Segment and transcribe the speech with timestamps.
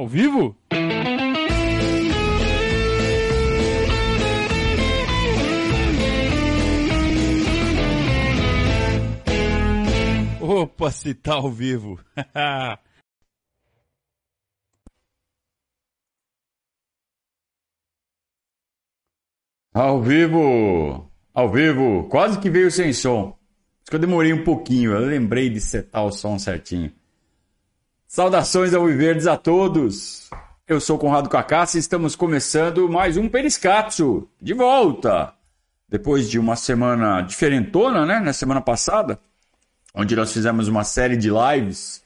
[0.00, 0.56] Ao vivo?
[10.40, 12.00] Opa, se tá ao vivo.
[19.72, 21.10] Ao vivo!
[21.32, 22.08] Ao vivo!
[22.08, 23.28] Quase que veio sem som.
[23.82, 26.92] Acho que eu demorei um pouquinho, eu lembrei de setar o som certinho.
[28.14, 30.30] Saudações ao Viverdes a todos!
[30.68, 35.34] Eu sou Conrado Cacassi e estamos começando mais um Periscatso, de volta!
[35.88, 38.20] Depois de uma semana diferentona, né?
[38.20, 39.18] Na semana passada,
[39.92, 42.04] onde nós fizemos uma série de lives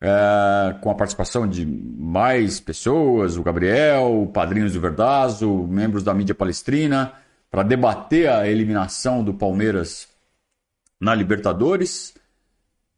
[0.00, 6.34] é, com a participação de mais pessoas, o Gabriel, Padrinhos do Verdazo, membros da mídia
[6.34, 7.12] palestrina,
[7.48, 10.08] para debater a eliminação do Palmeiras
[11.00, 12.12] na Libertadores.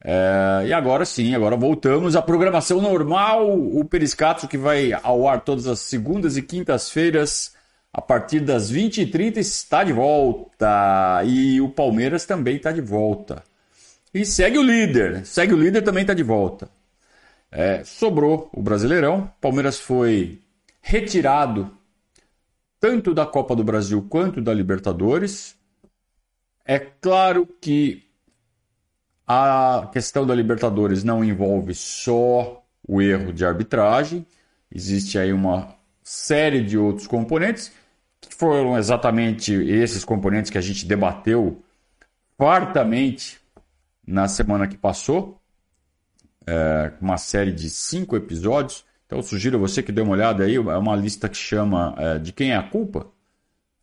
[0.06, 5.40] É, e agora sim, agora voltamos à programação normal, o Periscato que vai ao ar
[5.40, 7.54] todas as segundas e quintas-feiras,
[7.90, 11.22] a partir das 20h30, está de volta.
[11.24, 13.42] E o Palmeiras também está de volta.
[14.12, 16.68] E segue o líder, segue o líder também está de volta.
[17.50, 20.40] É, sobrou o Brasileirão, Palmeiras foi
[20.82, 21.70] retirado
[22.78, 25.56] tanto da Copa do Brasil quanto da Libertadores.
[26.66, 28.03] É claro que
[29.26, 34.26] a questão da Libertadores não envolve só o erro de arbitragem,
[34.70, 37.72] existe aí uma série de outros componentes,
[38.20, 41.62] que foram exatamente esses componentes que a gente debateu
[42.36, 43.40] fartamente
[44.06, 45.40] na semana que passou,
[46.46, 48.84] é, uma série de cinco episódios.
[49.06, 52.18] Então, sugiro a você que dê uma olhada aí, é uma lista que chama é,
[52.18, 53.06] De Quem é a Culpa.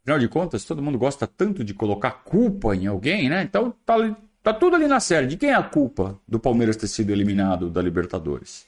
[0.01, 3.43] Afinal de contas, todo mundo gosta tanto de colocar culpa em alguém, né?
[3.43, 3.95] Então, tá
[4.43, 5.27] Tá tudo ali na série.
[5.27, 8.65] De quem é a culpa do Palmeiras ter sido eliminado da Libertadores?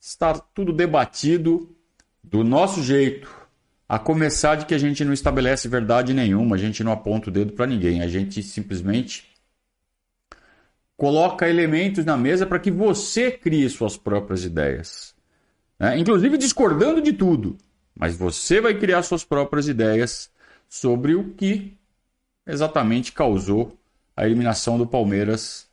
[0.00, 1.74] Está tudo debatido
[2.22, 3.30] do nosso jeito.
[3.88, 7.32] A começar de que a gente não estabelece verdade nenhuma, a gente não aponta o
[7.32, 9.30] dedo para ninguém, a gente simplesmente
[10.96, 15.14] coloca elementos na mesa para que você crie suas próprias ideias.
[15.78, 15.98] Né?
[15.98, 17.58] Inclusive discordando de tudo,
[17.94, 20.30] mas você vai criar suas próprias ideias
[20.68, 21.76] sobre o que
[22.46, 23.76] exatamente causou
[24.16, 25.66] a eliminação do Palmeiras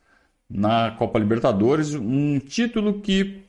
[0.49, 3.43] na Copa Libertadores, um título que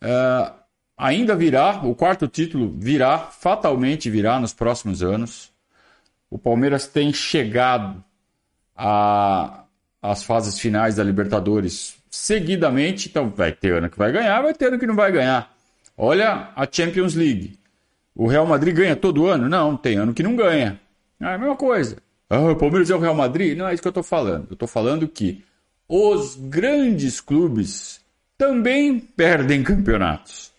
[0.00, 0.52] é,
[0.96, 5.52] ainda virá, o quarto título virá, fatalmente virá nos próximos anos.
[6.30, 8.02] O Palmeiras tem chegado
[8.74, 14.66] às fases finais da Libertadores seguidamente, então vai ter ano que vai ganhar, vai ter
[14.66, 15.54] ano que não vai ganhar.
[15.96, 17.58] Olha a Champions League.
[18.14, 19.48] O Real Madrid ganha todo ano?
[19.48, 20.80] Não, tem ano que não ganha.
[21.20, 21.96] É a mesma coisa.
[22.30, 23.56] Ah, o Palmeiras é o Real Madrid?
[23.56, 24.48] Não é isso que eu estou falando.
[24.50, 25.42] Eu estou falando que
[25.88, 28.00] os grandes clubes
[28.36, 30.52] também perdem campeonatos.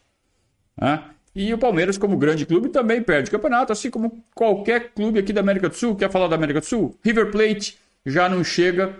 [0.76, 1.04] Né?
[1.36, 5.42] E o Palmeiras, como grande clube, também perde campeonato, assim como qualquer clube aqui da
[5.42, 5.96] América do Sul.
[5.96, 6.98] Quer falar da América do Sul?
[7.04, 8.98] River Plate já não chega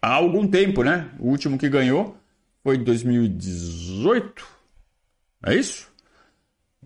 [0.00, 1.08] há algum tempo, né?
[1.18, 2.16] O último que ganhou
[2.62, 4.46] foi em 2018.
[5.46, 5.90] É isso?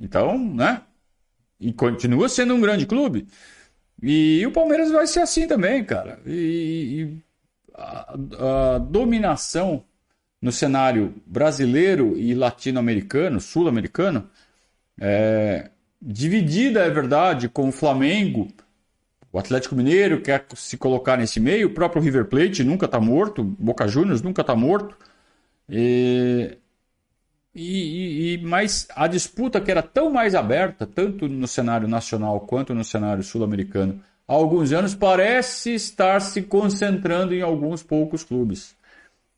[0.01, 0.83] Então, né?
[1.59, 3.27] E continua sendo um grande clube.
[4.03, 6.21] E, o Palmeiras vai ser assim também, cara.
[6.27, 7.19] E, e
[7.75, 8.15] a,
[8.75, 9.85] a, dominação
[10.41, 14.29] no cenário brasileiro e latino-americano, sul-americano,
[14.99, 18.49] é, dividida, é verdade, com o Flamengo.
[19.33, 23.45] O Atlético Mineiro quer se colocar nesse meio, o próprio River Plate nunca está morto,
[23.45, 24.97] Boca Juniors nunca está morto.
[25.69, 26.57] E,
[27.55, 32.75] e, e, mas a disputa que era tão mais aberta, tanto no cenário nacional quanto
[32.75, 38.77] no cenário sul-americano, há alguns anos, parece estar se concentrando em alguns poucos clubes.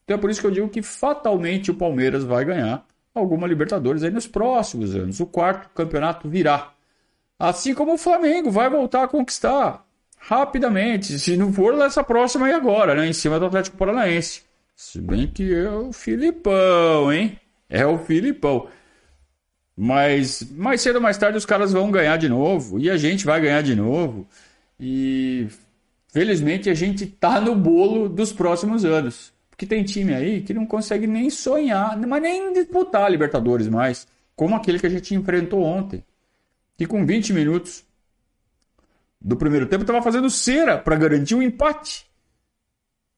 [0.04, 2.84] Então é por isso que eu digo que fatalmente o Palmeiras vai ganhar
[3.14, 5.20] alguma Libertadores aí nos próximos anos.
[5.20, 6.72] O quarto campeonato virá.
[7.38, 9.84] Assim como o Flamengo vai voltar a conquistar
[10.18, 13.08] rapidamente, se não for nessa próxima aí agora, né?
[13.08, 14.42] Em cima do Atlético Paranaense.
[14.76, 17.38] Se bem que é o Filipão, hein?
[17.72, 18.68] É o Filipão.
[19.74, 22.78] Mas mais cedo ou mais tarde os caras vão ganhar de novo.
[22.78, 24.28] E a gente vai ganhar de novo.
[24.78, 25.48] E
[26.12, 29.32] felizmente a gente tá no bolo dos próximos anos.
[29.48, 34.06] Porque tem time aí que não consegue nem sonhar, mas nem disputar a Libertadores mais.
[34.36, 36.04] Como aquele que a gente enfrentou ontem.
[36.76, 37.84] Que com 20 minutos
[39.18, 42.04] do primeiro tempo estava fazendo cera para garantir um empate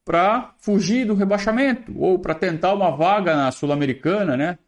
[0.05, 4.59] para fugir do rebaixamento ou para tentar uma vaga na Sul-Americana, né?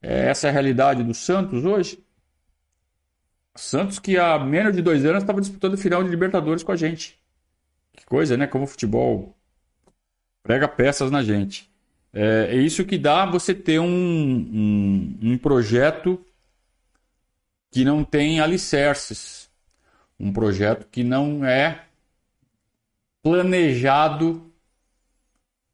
[0.00, 2.02] É, essa é a realidade do Santos hoje.
[3.56, 6.76] Santos que há menos de dois anos estava disputando o final de Libertadores com a
[6.76, 7.20] gente.
[7.92, 8.46] Que coisa, né?
[8.46, 9.36] Como o futebol
[10.42, 11.70] prega peças na gente.
[12.12, 16.24] É, é isso que dá você ter um, um, um projeto
[17.70, 19.50] que não tem alicerces.
[20.20, 21.84] Um projeto que não é
[23.22, 24.51] planejado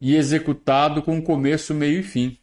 [0.01, 2.39] e executado com começo, meio e fim.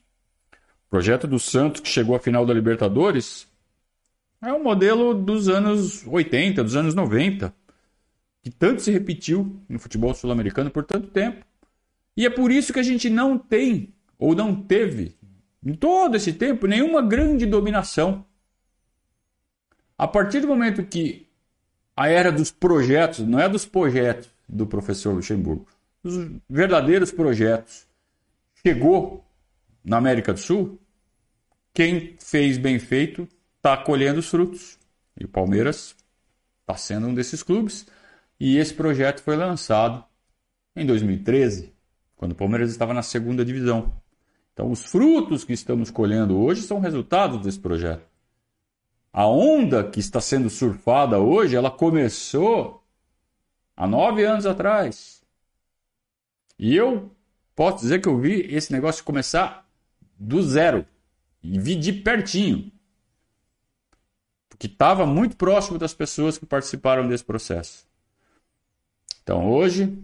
[0.88, 3.48] O projeto do Santos, que chegou à final da Libertadores,
[4.42, 7.54] é um modelo dos anos 80, dos anos 90,
[8.44, 11.46] que tanto se repetiu no futebol sul-americano por tanto tempo.
[12.16, 15.16] E é por isso que a gente não tem, ou não teve,
[15.66, 18.24] em todo esse tempo, nenhuma grande dominação.
[19.98, 21.28] A partir do momento que
[21.98, 25.66] a era dos projetos, não é dos projetos do professor Luxemburgo,
[26.06, 27.88] os verdadeiros projetos,
[28.66, 29.25] chegou
[29.84, 30.80] na América do Sul,
[31.74, 34.80] quem fez bem feito está colhendo os frutos.
[35.19, 35.96] E o Palmeiras
[36.62, 37.86] está sendo um desses clubes.
[38.40, 40.04] E esse projeto foi lançado
[40.75, 41.74] em 2013,
[42.16, 43.94] quando o Palmeiras estava na segunda divisão.
[44.54, 48.06] Então, os frutos que estamos colhendo hoje são resultados desse projeto.
[49.12, 52.84] A onda que está sendo surfada hoje, ela começou
[53.75, 55.25] há nove anos atrás.
[56.57, 57.12] E eu
[57.56, 59.68] posso dizer que eu vi esse negócio começar
[60.18, 60.86] do zero.
[61.44, 62.72] E vi de pertinho.
[64.50, 67.86] Porque estava muito próximo das pessoas que participaram desse processo.
[69.22, 69.98] Então hoje,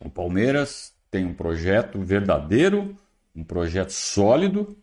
[0.00, 2.96] o Palmeiras tem um projeto verdadeiro,
[3.34, 4.76] um projeto sólido,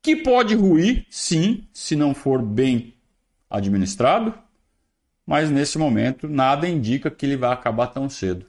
[0.00, 2.94] que pode ruir, sim, se não for bem
[3.50, 4.32] administrado,
[5.26, 8.47] mas nesse momento nada indica que ele vai acabar tão cedo.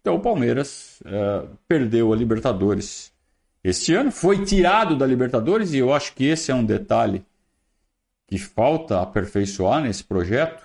[0.00, 3.12] Então o Palmeiras é, perdeu a Libertadores
[3.62, 7.24] este ano, foi tirado da Libertadores, e eu acho que esse é um detalhe
[8.26, 10.64] que falta aperfeiçoar nesse projeto,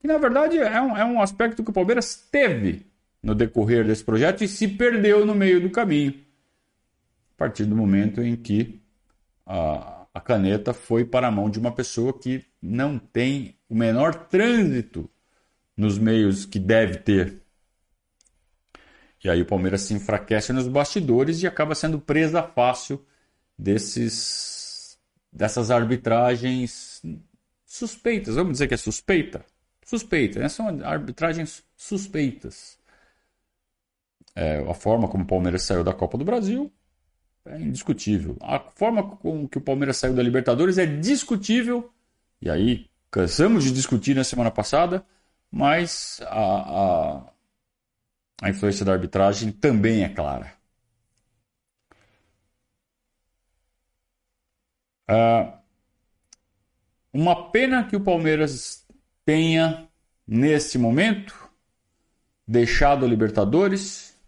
[0.00, 2.84] que na verdade é um, é um aspecto que o Palmeiras teve
[3.22, 6.14] no decorrer desse projeto e se perdeu no meio do caminho,
[7.34, 8.80] a partir do momento em que
[9.44, 14.14] a, a caneta foi para a mão de uma pessoa que não tem o menor
[14.14, 15.08] trânsito
[15.76, 17.45] nos meios que deve ter
[19.26, 23.04] e aí o Palmeiras se enfraquece nos bastidores e acaba sendo presa fácil
[23.58, 24.96] desses
[25.32, 27.02] dessas arbitragens
[27.64, 28.36] suspeitas.
[28.36, 29.44] Vamos dizer que é suspeita?
[29.84, 30.48] Suspeita, né?
[30.48, 32.78] São arbitragens suspeitas.
[34.32, 36.72] É, a forma como o Palmeiras saiu da Copa do Brasil
[37.46, 38.36] é indiscutível.
[38.40, 41.92] A forma com que o Palmeiras saiu da Libertadores é discutível.
[42.40, 45.04] E aí, cansamos de discutir na semana passada,
[45.50, 47.35] mas a, a
[48.40, 50.52] a influência da arbitragem também é clara.
[55.08, 55.56] Uh,
[57.12, 58.86] uma pena que o Palmeiras
[59.24, 59.88] tenha,
[60.26, 61.34] nesse momento,
[62.46, 64.18] deixado a Libertadores,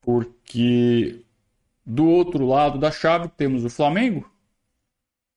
[0.00, 1.24] porque
[1.84, 4.30] do outro lado da chave temos o Flamengo.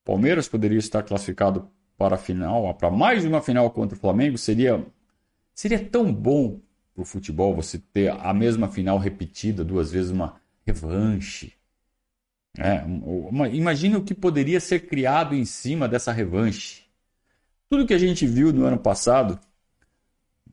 [0.02, 4.36] O Palmeiras poderia estar classificado para a final, para mais uma final contra o Flamengo.
[4.36, 4.84] Seria,
[5.54, 6.60] seria tão bom
[6.94, 11.52] para o futebol você ter a mesma final repetida duas vezes, uma revanche.
[12.56, 16.84] É, uma, imagine o que poderia ser criado em cima dessa revanche.
[17.68, 19.38] Tudo que a gente viu no ano passado,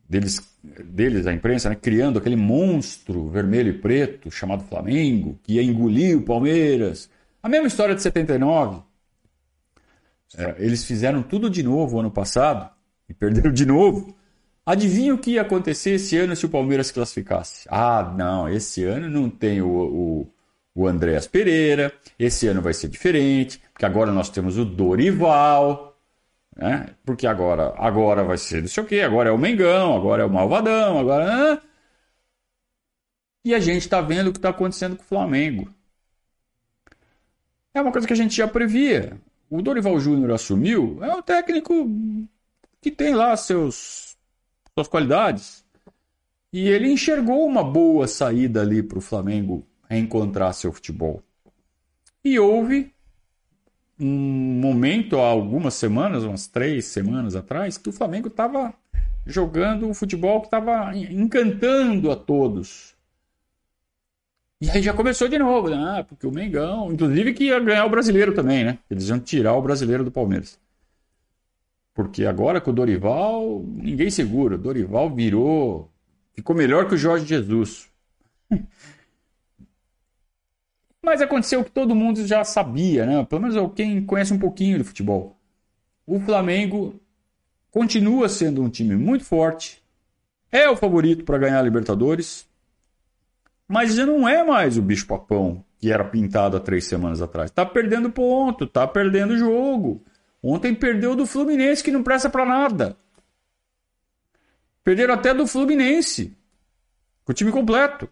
[0.09, 5.63] deles, deles a imprensa, né, criando aquele monstro vermelho e preto chamado Flamengo, que ia
[5.63, 7.07] engolir o Palmeiras.
[7.43, 8.81] A mesma história de 79.
[10.35, 12.69] É, eles fizeram tudo de novo ano passado
[13.07, 14.15] e perderam de novo.
[14.65, 17.67] Adivinha o que ia acontecer esse ano se o Palmeiras classificasse?
[17.69, 20.33] Ah, não, esse ano não tem o, o,
[20.75, 25.97] o Andréas Pereira, esse ano vai ser diferente, porque agora nós temos o Dorival,
[26.55, 26.95] né?
[27.05, 30.25] porque agora, agora vai ser não sei o quê, agora é o Mengão, agora é
[30.25, 31.61] o Malvadão, agora.
[33.43, 35.73] E a gente está vendo o que está acontecendo com o Flamengo.
[37.73, 39.17] É uma coisa que a gente já previa.
[39.49, 41.89] O Dorival Júnior assumiu, é um técnico
[42.81, 44.10] que tem lá seus
[44.77, 45.65] suas qualidades.
[46.53, 51.23] E ele enxergou uma boa saída ali para o Flamengo reencontrar seu futebol.
[52.23, 52.93] E houve
[53.99, 58.73] um momento, há algumas semanas, umas três semanas atrás, que o Flamengo estava
[59.25, 62.95] jogando um futebol que estava encantando a todos.
[64.59, 65.77] E aí já começou de novo, né?
[65.77, 68.77] Ah, porque o Mengão, inclusive que ia ganhar o brasileiro também, né?
[68.89, 70.59] Eles iam tirar o brasileiro do Palmeiras.
[71.93, 74.55] Porque agora com o Dorival, ninguém segura.
[74.55, 75.91] O Dorival virou.
[76.33, 77.89] Ficou melhor que o Jorge Jesus.
[81.03, 83.25] Mas aconteceu que todo mundo já sabia, né?
[83.25, 85.35] Pelo menos quem conhece um pouquinho de futebol.
[86.05, 86.99] O Flamengo
[87.71, 89.81] continua sendo um time muito forte.
[90.51, 92.47] É o favorito para ganhar a Libertadores.
[93.67, 97.49] Mas já não é mais o bicho-papão que era pintado há três semanas atrás.
[97.49, 100.03] Tá perdendo ponto, tá perdendo jogo.
[100.43, 102.97] Ontem perdeu do Fluminense, que não presta para nada.
[104.83, 106.35] Perderam até do Fluminense.
[107.23, 108.09] Com o time completo.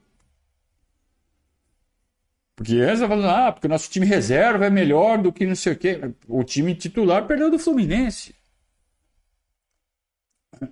[2.56, 5.74] Porque eles falando, ah, porque o nosso time reserva é melhor do que não sei
[5.74, 6.14] o quê.
[6.28, 8.36] O time titular perdeu do Fluminense.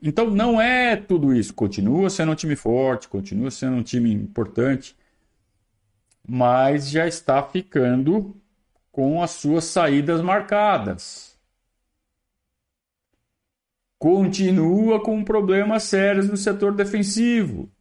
[0.04, 1.54] Então não é tudo isso.
[1.54, 4.96] Continua sendo um time forte, continua sendo um time importante,
[6.28, 8.36] mas já está ficando
[8.92, 11.27] com as suas saídas marcadas.
[14.00, 17.72] Continua com problemas sérios no setor defensivo.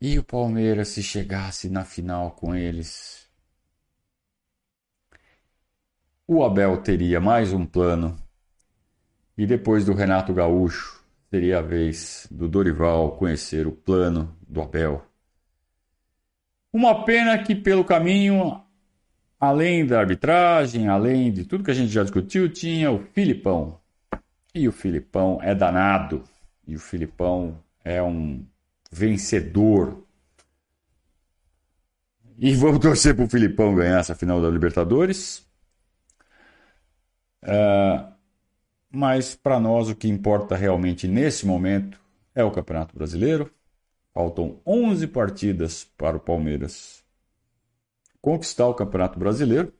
[0.00, 3.28] E o Palmeiras se chegasse na final com eles?
[6.26, 8.16] O Abel teria mais um plano
[9.36, 15.04] e depois do Renato Gaúcho, seria a vez do Dorival conhecer o plano do Abel.
[16.72, 18.60] Uma pena que pelo caminho,
[19.38, 23.83] além da arbitragem, além de tudo que a gente já discutiu, tinha o Filipão.
[24.54, 26.22] E o Filipão é danado.
[26.66, 28.46] E o Filipão é um
[28.90, 30.02] vencedor.
[32.38, 35.46] E vamos torcer para o Filipão ganhar essa final da Libertadores.
[37.42, 38.14] Uh,
[38.90, 42.00] mas para nós o que importa realmente nesse momento
[42.34, 43.52] é o Campeonato Brasileiro.
[44.12, 47.04] Faltam 11 partidas para o Palmeiras
[48.20, 49.72] conquistar o Campeonato Brasileiro.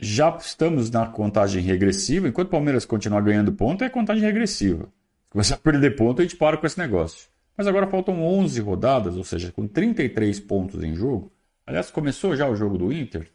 [0.00, 2.28] Já estamos na contagem regressiva.
[2.28, 4.88] Enquanto o Palmeiras continuar ganhando ponto, é contagem regressiva.
[5.42, 7.28] Se a perder ponto, a gente para com esse negócio.
[7.56, 11.32] Mas agora faltam 11 rodadas, ou seja, com 33 pontos em jogo.
[11.66, 13.22] Aliás, começou já o jogo do Inter.
[13.22, 13.32] Deixa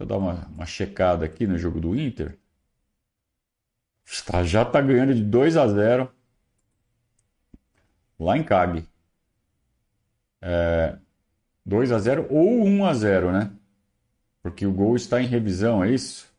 [0.00, 2.38] eu dar uma, uma checada aqui no jogo do Inter.
[4.04, 6.10] Está, já está ganhando de 2 a 0
[8.18, 8.84] lá em Cag.
[10.40, 10.98] É,
[11.64, 13.50] 2 a 0 ou 1 a 0 né?
[14.42, 16.32] Porque o gol está em revisão, é isso?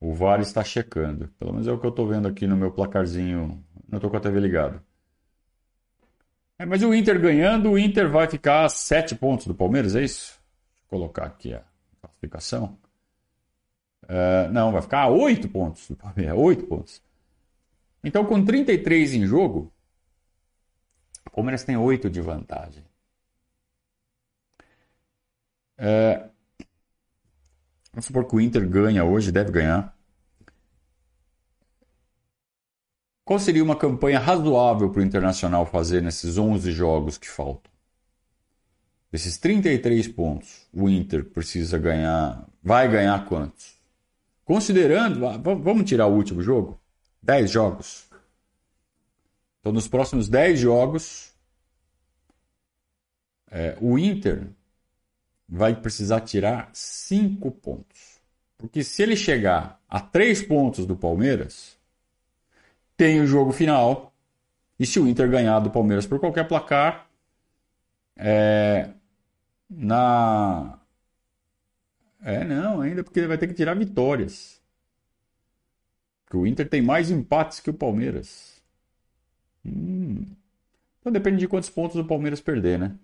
[0.00, 1.28] O VAR está checando.
[1.38, 3.64] Pelo menos é o que eu estou vendo aqui no meu placarzinho.
[3.88, 4.82] Não estou com a TV ligada.
[6.58, 10.02] É, mas o Inter ganhando, o Inter vai ficar a 7 pontos do Palmeiras, é
[10.02, 10.40] isso?
[10.90, 11.62] Vou colocar aqui a
[12.00, 12.78] classificação.
[14.04, 16.36] Uh, não, vai ficar a 8 pontos do Palmeiras.
[16.36, 17.02] 8 pontos.
[18.02, 19.72] Então, com 33 em jogo,
[21.26, 22.84] o Palmeiras tem 8 de vantagem.
[25.78, 26.31] Uh,
[27.92, 29.96] vamos supor que o Inter ganha hoje, deve ganhar.
[33.24, 37.70] Qual seria uma campanha razoável para o Internacional fazer nesses 11 jogos que faltam?
[39.10, 42.48] Desses 33 pontos, o Inter precisa ganhar.
[42.62, 43.76] Vai ganhar quantos?
[44.44, 45.20] Considerando.
[45.40, 46.80] Vamos tirar o último jogo?
[47.22, 48.08] 10 jogos.
[49.60, 51.32] Então, nos próximos 10 jogos,
[53.50, 54.48] é, o Inter
[55.54, 58.18] vai precisar tirar 5 pontos.
[58.56, 61.76] Porque se ele chegar a 3 pontos do Palmeiras,
[62.96, 64.14] tem o jogo final.
[64.78, 67.06] E se o Inter ganhar do Palmeiras por qualquer placar,
[68.16, 68.88] é,
[69.68, 70.78] na.
[72.22, 74.58] É, não, ainda porque ele vai ter que tirar vitórias.
[76.24, 78.62] Porque o Inter tem mais empates que o Palmeiras.
[79.66, 80.24] Hum.
[81.00, 82.96] Então depende de quantos pontos o Palmeiras perder, né?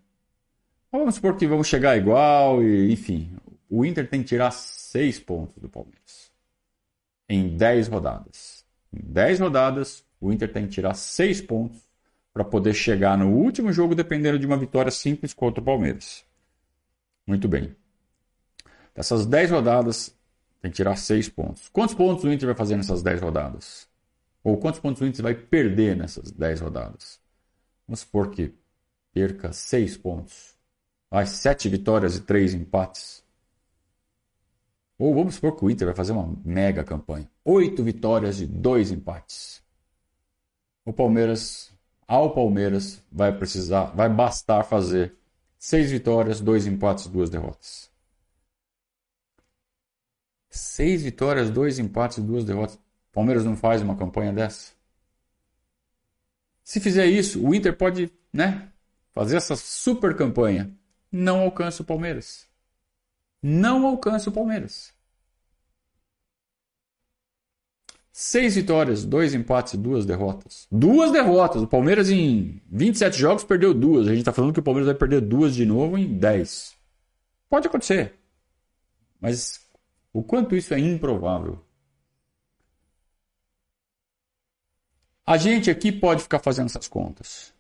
[0.90, 3.36] Vamos supor que vamos chegar igual e, enfim.
[3.68, 6.32] O Inter tem que tirar 6 pontos do Palmeiras.
[7.28, 8.64] Em 10 rodadas.
[8.92, 11.78] Em 10 rodadas, o Inter tem que tirar 6 pontos
[12.32, 16.24] para poder chegar no último jogo dependendo de uma vitória simples contra o Palmeiras.
[17.26, 17.76] Muito bem.
[18.94, 20.16] Dessas 10 rodadas,
[20.62, 21.68] tem que tirar 6 pontos.
[21.68, 23.86] Quantos pontos o Inter vai fazer nessas 10 rodadas?
[24.42, 27.20] Ou quantos pontos o Inter vai perder nessas 10 rodadas?
[27.86, 28.54] Vamos supor que
[29.12, 30.57] perca 6 pontos.
[31.10, 33.24] Vai 7 vitórias e 3 empates.
[34.98, 37.30] Ou vamos supor que o Inter vai fazer uma mega campanha.
[37.44, 39.62] 8 vitórias e 2 empates.
[40.84, 41.70] O Palmeiras,
[42.06, 45.18] ao Palmeiras, vai precisar, vai bastar fazer
[45.58, 47.90] Seis vitórias, dois empates, duas derrotas.
[50.48, 52.78] Seis vitórias, dois empates, duas derrotas.
[53.12, 54.72] Palmeiras não faz uma campanha dessa?
[56.62, 58.70] Se fizer isso, o Inter pode, né,
[59.12, 60.72] fazer essa super campanha.
[61.10, 62.46] Não alcança o Palmeiras.
[63.42, 64.92] Não alcança o Palmeiras.
[68.12, 70.66] Seis vitórias, dois empates e duas derrotas.
[70.72, 71.62] Duas derrotas.
[71.62, 74.08] O Palmeiras em 27 jogos perdeu duas.
[74.08, 76.74] A gente está falando que o Palmeiras vai perder duas de novo em 10.
[77.48, 78.14] Pode acontecer.
[79.20, 79.60] Mas
[80.12, 81.64] o quanto isso é improvável.
[85.24, 87.54] A gente aqui pode ficar fazendo essas contas.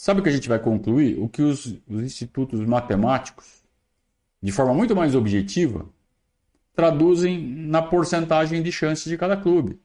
[0.00, 1.18] Sabe o que a gente vai concluir?
[1.18, 3.64] O que os, os institutos matemáticos,
[4.40, 5.88] de forma muito mais objetiva,
[6.72, 9.76] traduzem na porcentagem de chances de cada clube.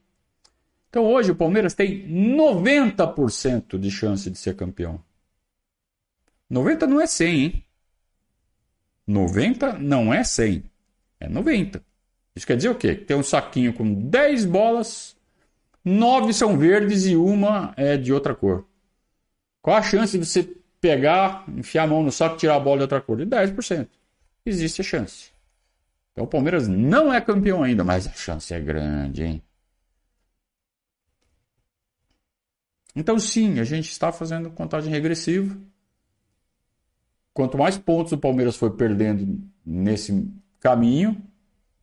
[0.88, 5.04] Então hoje o Palmeiras tem 90% de chance de ser campeão.
[6.48, 7.66] 90 não é 100, hein?
[9.08, 10.64] 90 não é 100,
[11.22, 11.84] é 90.
[12.36, 12.94] Isso quer dizer o quê?
[12.94, 15.18] Tem um saquinho com 10 bolas,
[15.84, 18.64] 9 são verdes e uma é de outra cor.
[19.64, 20.44] Qual a chance de você
[20.82, 23.16] pegar, enfiar a mão no saco tirar a bola de outra cor?
[23.16, 23.88] De 10%.
[24.46, 25.32] Existe a chance.
[26.12, 29.42] Então o Palmeiras não é campeão ainda, mas a chance é grande, hein?
[32.94, 35.58] Então sim, a gente está fazendo contagem regressiva.
[37.34, 40.30] Quanto mais pontos o Palmeiras for perdendo nesse
[40.60, 41.20] caminho,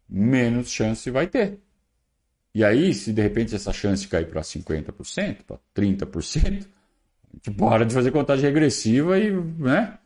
[0.06, 1.58] menos chance vai ter.
[2.54, 6.68] E aí, se de repente essa chance cair para 50%, para 30%, a gente
[7.56, 9.98] para de fazer contagem regressiva e, né?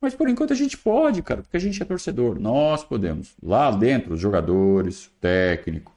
[0.00, 2.40] Mas por enquanto a gente pode, cara, porque a gente é torcedor.
[2.40, 3.34] Nós podemos.
[3.42, 5.94] Lá dentro, os jogadores, o técnico,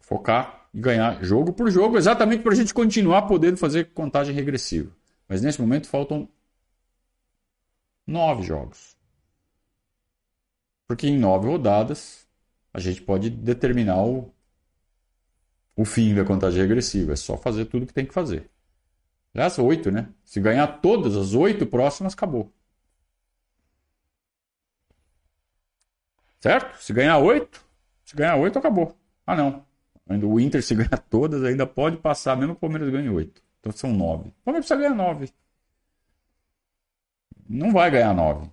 [0.00, 4.90] focar e ganhar jogo por jogo, exatamente para a gente continuar podendo fazer contagem regressiva.
[5.28, 6.28] Mas nesse momento faltam
[8.06, 8.96] nove jogos.
[10.86, 12.26] Porque em nove rodadas
[12.72, 14.33] a gente pode determinar o,
[15.76, 17.12] o fim da contagem regressiva.
[17.12, 18.50] É só fazer tudo que tem que fazer.
[19.34, 20.08] Aliás, oito, né?
[20.24, 22.52] Se ganhar todas as oito próximas, acabou.
[26.40, 26.80] Certo?
[26.82, 27.64] Se ganhar oito,
[28.04, 28.96] se ganhar oito, acabou.
[29.26, 29.64] Ah, não.
[30.08, 33.42] Ainda o Inter, se ganhar todas, ainda pode passar, mesmo o Palmeiras ganhe oito.
[33.60, 34.28] Então são nove.
[34.28, 35.32] O Palmeiras precisa ganhar nove
[37.48, 38.50] não vai ganhar 9.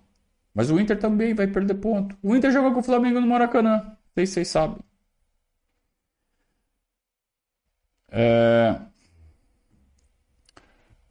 [0.53, 2.17] Mas o Inter também vai perder ponto.
[2.21, 3.77] O Inter joga com o Flamengo no Maracanã.
[3.83, 4.79] Não sei se vocês sabem.
[8.11, 8.79] É...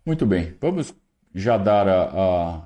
[0.05, 0.57] Muito bem.
[0.61, 0.95] Vamos
[1.35, 2.65] já dar a,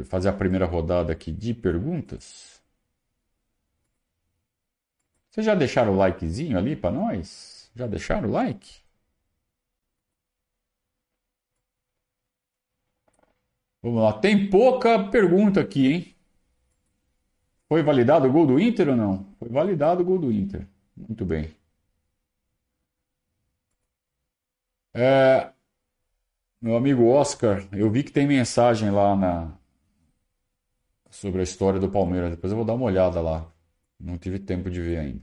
[0.00, 2.62] a, fazer a primeira rodada aqui de perguntas.
[5.30, 7.70] Vocês já deixaram o likezinho ali para nós?
[7.74, 8.82] Já deixaram o like?
[13.82, 14.12] Vamos lá.
[14.18, 16.14] Tem pouca pergunta aqui, hein?
[17.68, 19.26] Foi validado o gol do Inter ou não?
[19.38, 20.66] Foi validado o gol do Inter.
[20.96, 21.54] Muito bem.
[24.94, 25.52] É,
[26.60, 29.56] meu amigo Oscar, eu vi que tem mensagem lá na
[31.10, 32.30] sobre a história do Palmeiras.
[32.30, 33.50] Depois eu vou dar uma olhada lá.
[33.98, 35.22] Não tive tempo de ver ainda.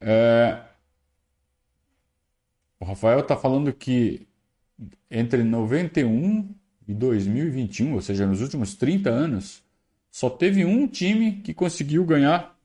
[0.00, 0.62] É,
[2.80, 4.26] o Rafael está falando que
[5.10, 6.54] entre 91
[6.86, 9.62] e 2021, ou seja, nos últimos 30 anos,
[10.10, 12.58] só teve um time que conseguiu ganhar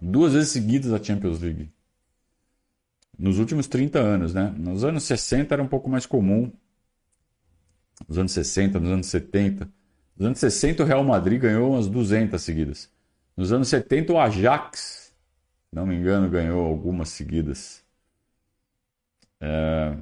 [0.00, 1.70] duas vezes seguidas a Champions League.
[3.18, 4.54] Nos últimos 30 anos, né?
[4.56, 6.50] Nos anos 60 era um pouco mais comum.
[8.08, 9.70] Nos anos 60, nos anos 70.
[10.16, 12.90] Nos anos 60 o Real Madrid ganhou umas 200 seguidas.
[13.36, 15.14] Nos anos 70 o Ajax,
[15.72, 17.84] não me engano, ganhou algumas seguidas.
[19.40, 19.96] É...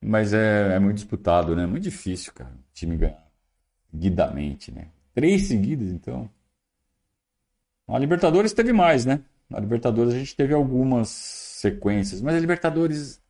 [0.00, 1.66] Mas é, é muito disputado, né?
[1.66, 2.50] Muito difícil, cara.
[2.50, 3.24] O time ganhar
[3.90, 4.88] seguidamente, né?
[5.14, 6.28] Três seguidas, então.
[7.86, 9.20] A Libertadores teve mais, né?
[9.54, 13.22] Na Libertadores a gente teve algumas sequências, mas a Libertadores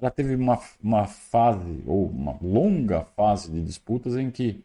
[0.00, 4.64] ela teve uma, uma fase, ou uma longa fase de disputas em que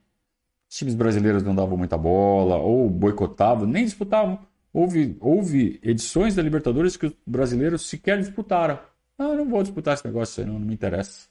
[0.70, 4.40] os times brasileiros não davam muita bola, ou boicotavam, nem disputavam.
[4.72, 8.80] Houve, houve edições da Libertadores que os brasileiros sequer disputaram.
[9.18, 11.28] Ah, não vou disputar esse negócio aí, não, não me interessa.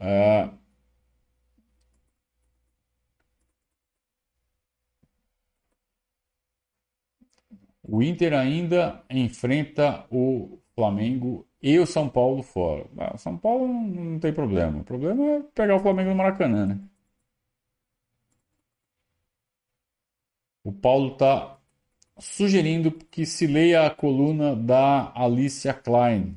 [0.00, 0.48] É...
[7.88, 12.86] O Inter ainda enfrenta o Flamengo e o São Paulo fora.
[12.98, 14.80] Ah, São Paulo não tem problema.
[14.80, 16.78] O problema é pegar o Flamengo no Maracanã, né?
[20.62, 21.58] O Paulo está
[22.18, 26.36] sugerindo que se leia a coluna da Alicia Klein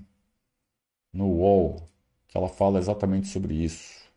[1.13, 1.91] no UOL
[2.31, 4.09] que ela fala exatamente sobre isso.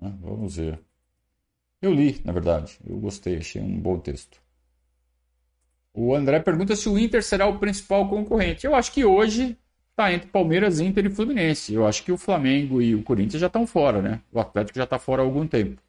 [0.00, 0.12] Né?
[0.20, 0.80] Vamos ver.
[1.80, 2.78] Eu li, na verdade.
[2.84, 4.40] Eu gostei, achei um bom texto.
[5.94, 8.66] O André pergunta se o Inter será o principal concorrente.
[8.66, 9.58] Eu acho que hoje
[9.90, 11.74] está entre Palmeiras, Inter e Fluminense.
[11.74, 14.20] Eu acho que o Flamengo e o Corinthians já estão fora, né?
[14.32, 15.80] O Atlético já está fora há algum tempo.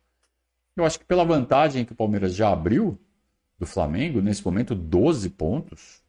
[0.76, 3.00] Eu acho que pela vantagem que o Palmeiras já abriu
[3.58, 6.02] do Flamengo, nesse momento 12 pontos,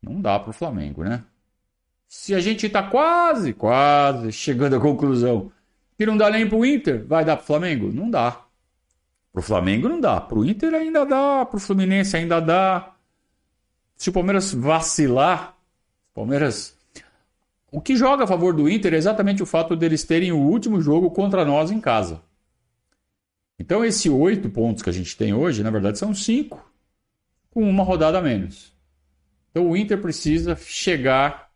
[0.00, 1.24] não dá para o Flamengo, né?
[2.08, 5.50] Se a gente está quase, quase chegando à conclusão
[5.96, 7.92] que não dá nem para o Inter, vai dar para o Flamengo?
[7.92, 8.40] Não dá.
[9.32, 12.93] Pro Flamengo não dá, pro Inter ainda dá, pro Fluminense ainda dá.
[14.04, 15.56] Se o Palmeiras vacilar,
[16.12, 16.76] Palmeiras
[17.72, 20.78] o que joga a favor do Inter é exatamente o fato deles terem o último
[20.78, 22.20] jogo contra nós em casa.
[23.58, 26.70] Então, esses oito pontos que a gente tem hoje, na verdade, são cinco,
[27.48, 28.76] com uma rodada a menos.
[29.50, 31.50] Então, o Inter precisa chegar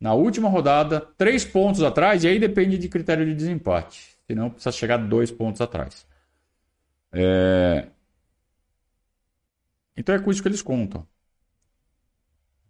[0.00, 4.18] na última rodada três pontos atrás, e aí depende de critério de desempate.
[4.26, 6.04] Senão, precisa chegar dois pontos atrás.
[7.12, 7.86] É...
[9.96, 11.06] Então, é com isso que eles contam.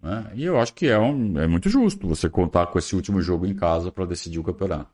[0.02, 0.32] Né?
[0.34, 3.46] E eu acho que é, um, é muito justo você contar com esse último jogo
[3.46, 4.90] em casa para decidir o campeonato.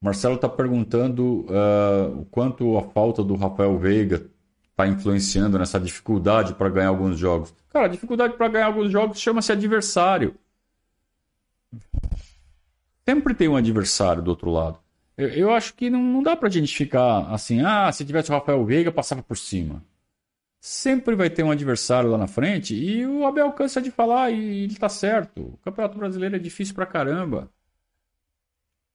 [0.00, 4.30] Marcelo está perguntando uh, o quanto a falta do Rafael Veiga
[4.70, 7.52] está influenciando nessa dificuldade para ganhar alguns jogos.
[7.70, 10.36] Cara, a dificuldade para ganhar alguns jogos chama-se adversário.
[13.04, 14.78] Sempre tem um adversário do outro lado.
[15.16, 18.30] Eu, eu acho que não, não dá para a gente ficar assim, ah, se tivesse
[18.30, 19.82] o Rafael Veiga, passava por cima
[20.60, 24.64] sempre vai ter um adversário lá na frente e o Abel cansa de falar e
[24.64, 25.40] ele tá certo.
[25.42, 27.50] O Campeonato Brasileiro é difícil pra caramba.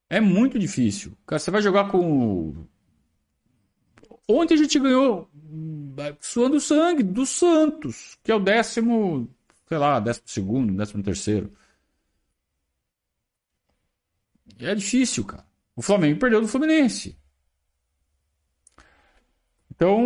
[0.10, 1.18] É muito difícil.
[1.28, 2.68] Você vai jogar com.
[4.28, 5.30] Ontem a gente ganhou
[6.20, 9.30] suando sangue do Santos, que é o décimo,
[9.68, 11.52] sei lá, décimo segundo, décimo terceiro.
[14.60, 15.46] É difícil, cara.
[15.76, 17.18] O Flamengo perdeu do Fluminense.
[19.72, 19.98] Então,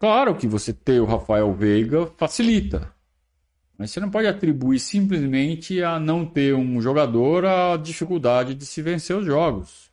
[0.00, 2.90] Claro que você ter o Rafael Veiga facilita.
[3.76, 8.80] Mas você não pode atribuir simplesmente a não ter um jogador a dificuldade de se
[8.80, 9.92] vencer os jogos.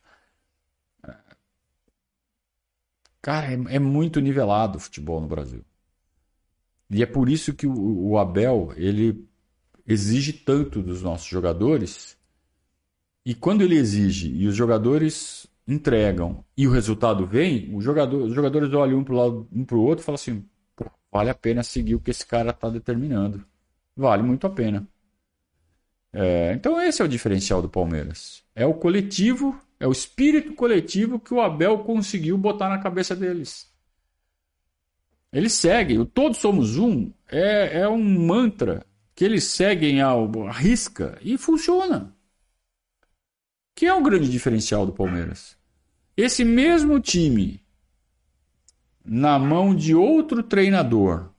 [3.22, 5.62] Cara, é, é muito nivelado o futebol no Brasil.
[6.90, 9.28] E é por isso que o, o Abel ele
[9.86, 12.18] exige tanto dos nossos jogadores.
[13.26, 18.74] E quando ele exige e os jogadores entregam e o resultado vem, jogador, os jogadores
[18.74, 20.46] olham um para lado, um o outro e falam assim:
[21.12, 23.46] vale a pena seguir o que esse cara está determinando.
[23.96, 24.88] Vale muito a pena.
[26.14, 28.44] É, então esse é o diferencial do Palmeiras.
[28.56, 33.72] É o coletivo, é o espírito coletivo que o Abel conseguiu botar na cabeça deles.
[35.32, 40.14] Eles seguem, o Todos Somos Um é, é um mantra que eles seguem à
[40.52, 42.16] risca e funciona.
[43.76, 45.57] Que é o grande diferencial do Palmeiras.
[46.18, 47.64] Esse mesmo time,
[49.06, 51.30] na mão de outro treinador,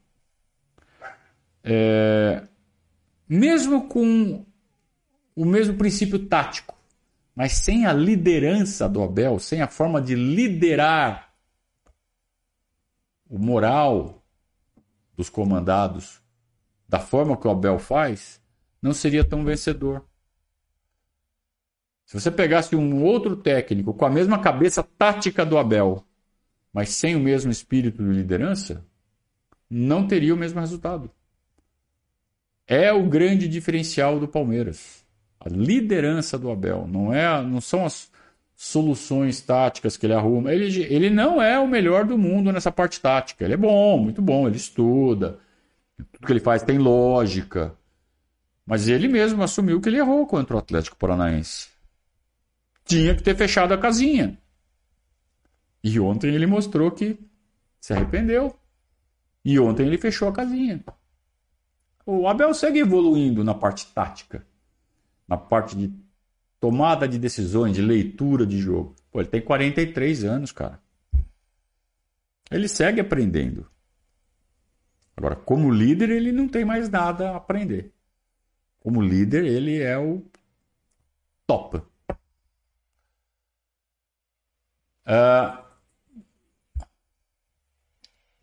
[1.65, 2.47] é,
[3.29, 4.47] mesmo com
[5.35, 6.79] o mesmo princípio tático,
[7.35, 11.35] mas sem a liderança do Abel, sem a forma de liderar
[13.29, 14.23] o moral
[15.17, 16.23] dos comandados
[16.89, 18.41] da forma que o Abel faz,
[18.81, 20.05] não seria tão vencedor.
[22.09, 26.03] Se você pegasse um outro técnico com a mesma cabeça tática do Abel,
[26.73, 28.83] mas sem o mesmo espírito de liderança,
[29.69, 31.11] não teria o mesmo resultado.
[32.67, 35.05] É o grande diferencial do Palmeiras.
[35.39, 36.89] A liderança do Abel.
[36.89, 38.11] Não, é, não são as
[38.57, 40.51] soluções táticas que ele arruma.
[40.51, 43.45] Ele, ele não é o melhor do mundo nessa parte tática.
[43.45, 45.39] Ele é bom, muito bom, ele estuda.
[46.13, 47.75] Tudo que ele faz tem lógica.
[48.65, 51.77] Mas ele mesmo assumiu que ele errou contra o Atlético Paranaense
[52.89, 54.37] tinha que ter fechado a casinha.
[55.85, 57.19] E ontem ele mostrou que
[57.79, 58.59] se arrependeu.
[59.45, 60.83] E ontem ele fechou a casinha.
[62.05, 64.45] O Abel segue evoluindo na parte tática,
[65.29, 65.93] na parte de
[66.59, 68.97] tomada de decisões, de leitura de jogo.
[69.13, 70.81] Pô, ele tem 43 anos, cara.
[72.51, 73.71] Ele segue aprendendo.
[75.15, 77.93] Agora, como líder, ele não tem mais nada a aprender.
[78.81, 80.25] Como líder, ele é o
[81.47, 81.83] top.
[85.09, 85.65] Uh,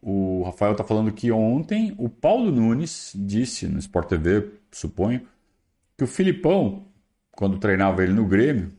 [0.01, 5.27] o Rafael está falando que ontem o Paulo Nunes disse no Sport TV, suponho,
[5.95, 6.87] que o Filipão,
[7.31, 8.73] quando treinava ele no Grêmio,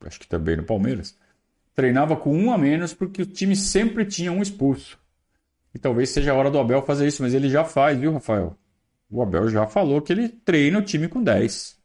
[0.00, 1.16] acho que também no Palmeiras,
[1.74, 4.98] treinava com um a menos porque o time sempre tinha um expulso.
[5.74, 8.58] E talvez seja a hora do Abel fazer isso, mas ele já faz, viu, Rafael?
[9.08, 11.78] O Abel já falou que ele treina o time com 10.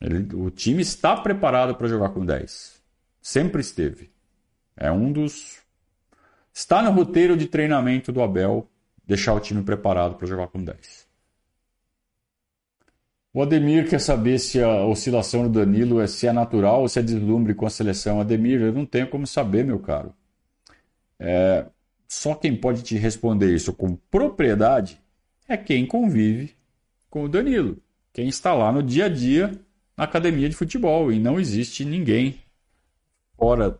[0.00, 2.79] Ele, o time está preparado para jogar com 10.
[3.20, 4.10] Sempre esteve.
[4.76, 5.58] É um dos.
[6.52, 8.68] Está no roteiro de treinamento do Abel
[9.06, 11.08] deixar o time preparado para jogar com 10.
[13.32, 16.98] O Ademir quer saber se a oscilação do Danilo é se é natural ou se
[16.98, 18.20] é deslumbre com a seleção.
[18.20, 20.12] Ademir, eu não tenho como saber, meu caro.
[21.18, 21.66] É,
[22.08, 25.00] só quem pode te responder isso com propriedade
[25.46, 26.56] é quem convive
[27.08, 27.76] com o Danilo,
[28.12, 29.52] quem está lá no dia a dia
[29.96, 31.12] na academia de futebol.
[31.12, 32.40] E não existe ninguém
[33.40, 33.78] fora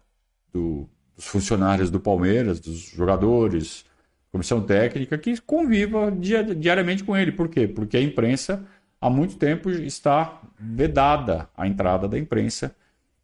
[0.50, 3.84] do, dos funcionários do Palmeiras, dos jogadores,
[4.32, 7.30] comissão técnica, que conviva diariamente com ele.
[7.30, 7.68] Por quê?
[7.68, 8.66] Porque a imprensa
[8.98, 12.74] há muito tempo está vedada a entrada da imprensa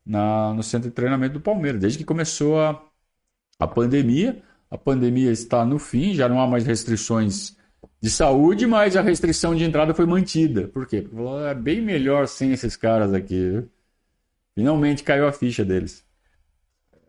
[0.04, 2.82] na, no centro de treinamento do Palmeiras, desde que começou a,
[3.58, 4.42] a pandemia.
[4.70, 7.56] A pandemia está no fim, já não há mais restrições
[8.00, 10.68] de saúde, mas a restrição de entrada foi mantida.
[10.68, 11.02] Por quê?
[11.02, 13.64] Porque é bem melhor sem esses caras aqui.
[14.54, 16.05] Finalmente caiu a ficha deles.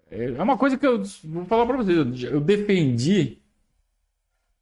[0.09, 2.23] É uma coisa que eu vou falar para vocês.
[2.23, 3.37] Eu defendi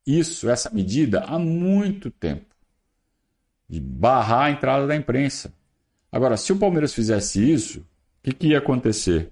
[0.06, 2.46] isso, essa medida, há muito tempo.
[3.68, 5.54] De barrar a entrada da imprensa.
[6.12, 7.86] Agora, se o Palmeiras fizesse isso, o
[8.24, 9.32] que, que, ia acontecer?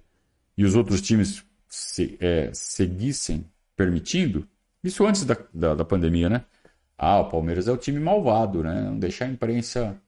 [0.58, 3.46] E os outros times se, é, seguissem
[3.76, 4.48] permitindo?
[4.84, 6.44] Isso antes da, da, da pandemia, né?
[6.98, 8.82] Ah, o Palmeiras é o time malvado, né?
[8.82, 10.00] Não deixa a imprensa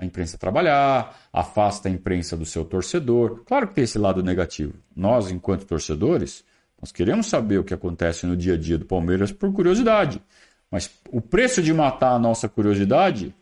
[0.00, 3.44] a imprensa trabalhar, afasta a imprensa do seu torcedor.
[3.44, 4.72] Claro que tem esse lado negativo.
[4.96, 6.42] Nós, enquanto torcedores,
[6.80, 10.22] nós queremos saber o que acontece no dia a dia do Palmeiras por curiosidade.
[10.70, 13.34] Mas o preço de matar a nossa curiosidade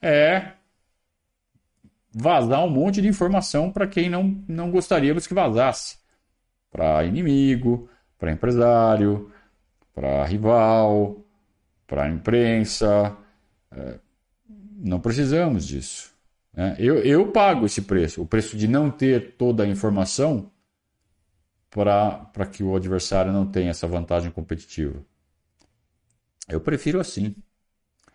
[0.00, 0.52] é
[2.10, 5.98] vazar um monte de informação para quem não, não gostaríamos que vazasse.
[6.70, 9.30] Para inimigo, para empresário,
[9.92, 11.22] para rival,
[11.86, 13.14] para imprensa.
[13.70, 13.98] É,
[14.80, 16.12] não precisamos disso.
[16.52, 16.74] Né?
[16.78, 20.50] Eu, eu pago esse preço, o preço de não ter toda a informação
[21.70, 25.04] para que o adversário não tenha essa vantagem competitiva.
[26.48, 27.34] Eu prefiro assim.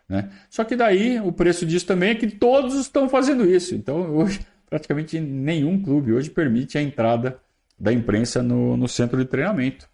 [0.08, 0.30] Né?
[0.50, 3.74] Só que daí o preço disso também é que todos estão fazendo isso.
[3.74, 7.40] Então, hoje, praticamente nenhum clube hoje permite a entrada
[7.78, 9.88] da imprensa no, no centro de treinamento.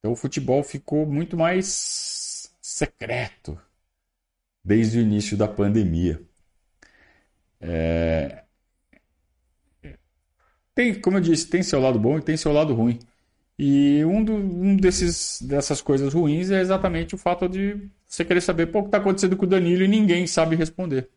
[0.00, 3.58] Então, o futebol ficou muito mais secreto
[4.64, 6.20] desde o início da pandemia.
[7.60, 8.44] É...
[10.74, 12.98] Tem, como eu disse, tem seu lado bom e tem seu lado ruim.
[13.58, 18.40] E um, do, um desses, dessas coisas ruins é exatamente o fato de você querer
[18.40, 21.08] saber o que está acontecendo com o Danilo e ninguém sabe responder.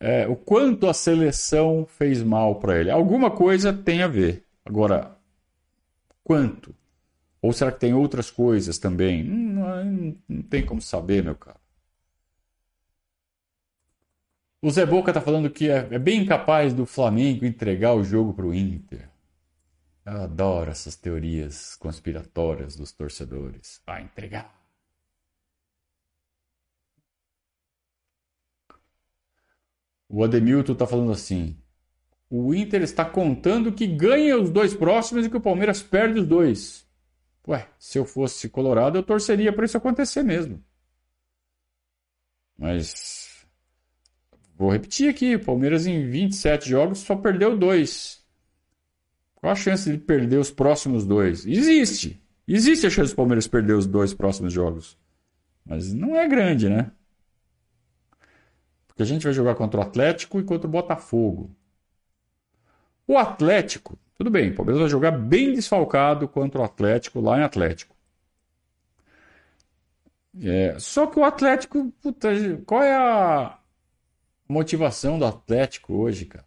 [0.00, 2.90] É, o quanto a seleção fez mal para ele.
[2.90, 4.44] Alguma coisa tem a ver.
[4.64, 5.16] Agora,
[6.22, 6.74] quanto?
[7.42, 9.24] Ou será que tem outras coisas também?
[9.68, 11.58] Não, tem como saber, meu caro.
[14.60, 18.34] O Zé Boca está falando que é, é, bem capaz do Flamengo entregar o jogo
[18.34, 19.08] para o Inter.
[20.04, 23.80] Eu adoro essas teorias conspiratórias dos torcedores.
[23.86, 24.58] Vai entregar.
[30.08, 31.56] O Ademilton está falando assim.
[32.30, 36.26] O Inter está contando que ganha os dois próximos e que o Palmeiras perde os
[36.26, 36.87] dois.
[37.48, 40.62] Ué, se eu fosse colorado, eu torceria para isso acontecer mesmo.
[42.58, 43.46] Mas.
[44.54, 48.22] Vou repetir aqui: o Palmeiras em 27 jogos só perdeu dois.
[49.34, 51.46] Qual a chance de perder os próximos dois?
[51.46, 52.22] Existe.
[52.46, 54.98] Existe a chance do Palmeiras perder os dois próximos jogos.
[55.64, 56.90] Mas não é grande, né?
[58.86, 61.54] Porque a gente vai jogar contra o Atlético e contra o Botafogo.
[63.08, 67.44] O Atlético tudo bem, o Palmeiras vai jogar bem desfalcado contra o Atlético lá em
[67.44, 67.94] Atlético.
[70.42, 72.28] É, só que o Atlético, puta,
[72.66, 73.60] qual é a
[74.48, 76.44] motivação do Atlético hoje, cara?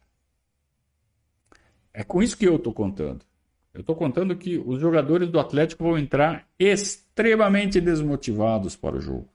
[1.93, 3.25] É com isso que eu estou contando.
[3.73, 9.29] Eu estou contando que os jogadores do Atlético vão entrar extremamente desmotivados para o jogo.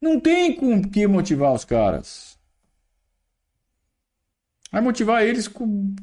[0.00, 2.38] Não tem com que motivar os caras.
[4.72, 5.94] Vai motivar eles com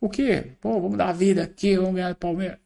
[0.00, 0.56] o quê?
[0.58, 2.58] Pô, vamos dar a vida aqui, vamos ganhar o Palmeiras.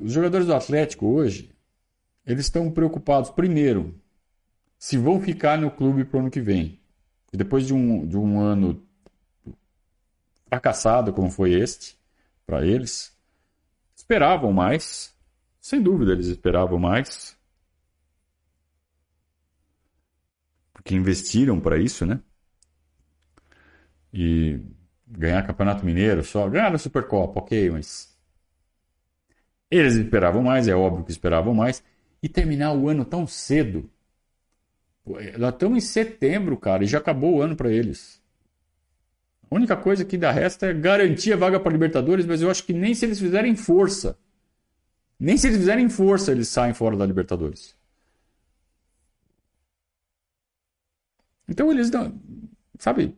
[0.00, 1.54] Os jogadores do Atlético hoje,
[2.24, 3.94] eles estão preocupados, primeiro,
[4.78, 6.80] se vão ficar no clube para o ano que vem.
[7.30, 8.82] Depois de um, de um ano
[10.46, 11.98] fracassado como foi este,
[12.46, 13.14] para eles,
[13.94, 15.14] esperavam mais.
[15.60, 17.35] Sem dúvida, eles esperavam mais.
[20.86, 22.20] Porque investiram para isso, né?
[24.16, 24.58] e
[25.06, 28.16] ganhar Campeonato Mineiro só, ganhar a Supercopa, ok, mas
[29.70, 31.82] eles esperavam mais, é óbvio que esperavam mais,
[32.22, 33.90] e terminar o ano tão cedo.
[35.38, 38.22] Nós estamos em setembro, cara, e já acabou o ano para eles.
[39.50, 42.64] A única coisa que dá resta é garantir a vaga para Libertadores, mas eu acho
[42.64, 44.18] que nem se eles fizerem força,
[45.20, 47.75] nem se eles fizerem força, eles saem fora da Libertadores.
[51.48, 52.18] Então eles não,
[52.78, 53.16] sabe,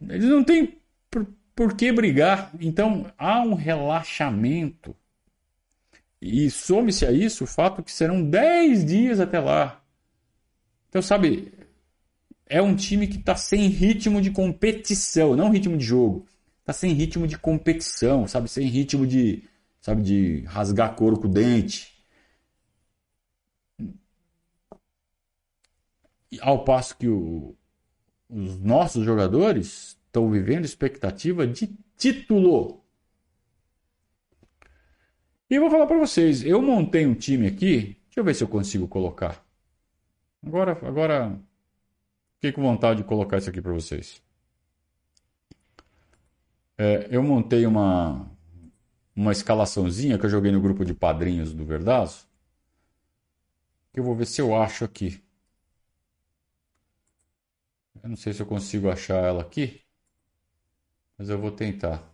[0.00, 0.78] eles não têm
[1.10, 2.50] por, por que brigar.
[2.60, 4.94] Então há um relaxamento.
[6.20, 9.82] E some-se a isso o fato que serão 10 dias até lá.
[10.88, 11.52] Então, sabe,
[12.46, 16.26] é um time que está sem ritmo de competição, não ritmo de jogo.
[16.60, 18.48] Está sem ritmo de competição, sabe?
[18.48, 19.44] Sem ritmo de,
[19.80, 21.92] sabe, de rasgar couro com o dente.
[26.40, 27.54] Ao passo que o,
[28.34, 32.82] os nossos jogadores estão vivendo expectativa de título.
[35.48, 38.48] E vou falar para vocês, eu montei um time aqui, deixa eu ver se eu
[38.48, 39.44] consigo colocar.
[40.44, 41.40] Agora, agora
[42.34, 44.20] fiquei com vontade de colocar isso aqui para vocês.
[46.76, 48.28] É, eu montei uma,
[49.14, 52.26] uma escalaçãozinha que eu joguei no grupo de padrinhos do Verdazo.
[53.92, 55.23] Que eu vou ver se eu acho aqui.
[58.04, 59.82] Eu não sei se eu consigo achar ela aqui.
[61.18, 62.08] Mas eu vou tentar.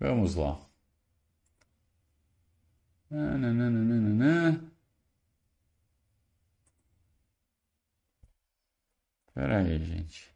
[0.00, 0.58] Vamos lá.
[3.10, 4.60] Nananana.
[9.34, 10.30] Pera aí, gente.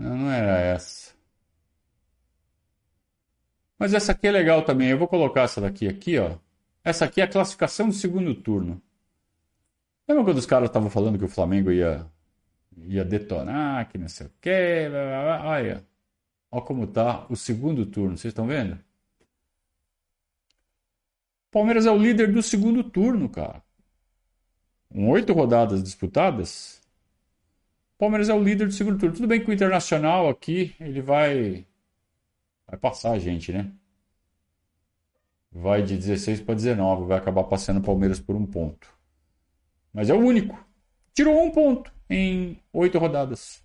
[0.00, 1.12] Não, não era essa.
[3.78, 4.88] Mas essa aqui é legal também.
[4.88, 6.38] Eu vou colocar essa daqui aqui, ó.
[6.82, 8.80] Essa aqui é a classificação do segundo turno.
[10.08, 12.06] Lembra quando os caras estavam falando que o Flamengo ia,
[12.78, 14.88] ia detonar, que não sei o quê?
[14.88, 15.50] Blá, blá, blá.
[15.50, 15.86] Olha,
[16.50, 18.16] olha como tá o segundo turno.
[18.16, 18.78] Vocês estão vendo?
[21.50, 23.62] Palmeiras é o líder do segundo turno, cara.
[24.88, 26.79] Com oito rodadas disputadas,
[28.00, 29.14] Palmeiras é o líder do segundo turno.
[29.14, 31.66] Tudo bem que o Internacional aqui, ele vai
[32.66, 33.70] vai passar a gente, né?
[35.52, 38.88] Vai de 16 para 19, vai acabar passando o Palmeiras por um ponto.
[39.92, 40.58] Mas é o único.
[41.12, 43.62] Tirou um ponto em oito rodadas.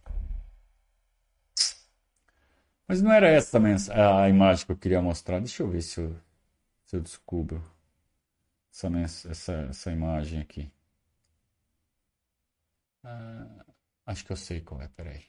[2.87, 3.57] Mas não era essa
[3.93, 5.39] a imagem que eu queria mostrar.
[5.39, 6.13] Deixa eu ver se eu,
[6.83, 7.63] se eu descubro
[8.69, 10.69] essa, essa, essa imagem aqui.
[13.03, 13.65] Ah,
[14.05, 14.87] acho que eu sei qual é.
[14.89, 15.23] Peraí.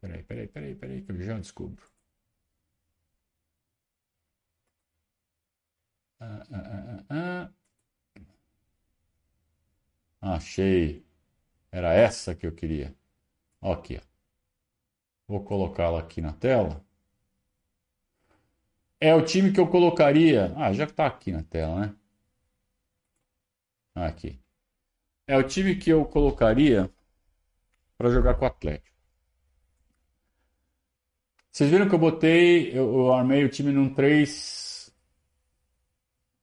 [0.00, 1.84] Peraí, peraí, peraí, peraí, que eu já descubro.
[6.20, 7.50] Ah, ah, ah,
[10.20, 11.04] Achei.
[11.70, 12.94] Era essa que eu queria.
[13.60, 14.00] Aqui.
[15.28, 16.82] Vou colocá-la aqui na tela.
[19.00, 20.52] É o time que eu colocaria.
[20.56, 21.96] Ah, já está aqui na tela, né?
[23.94, 24.38] Aqui.
[25.26, 26.90] É o time que eu colocaria
[28.04, 28.98] para jogar com o Atlético.
[31.50, 34.92] Vocês viram que eu botei, eu, eu armei o time num 3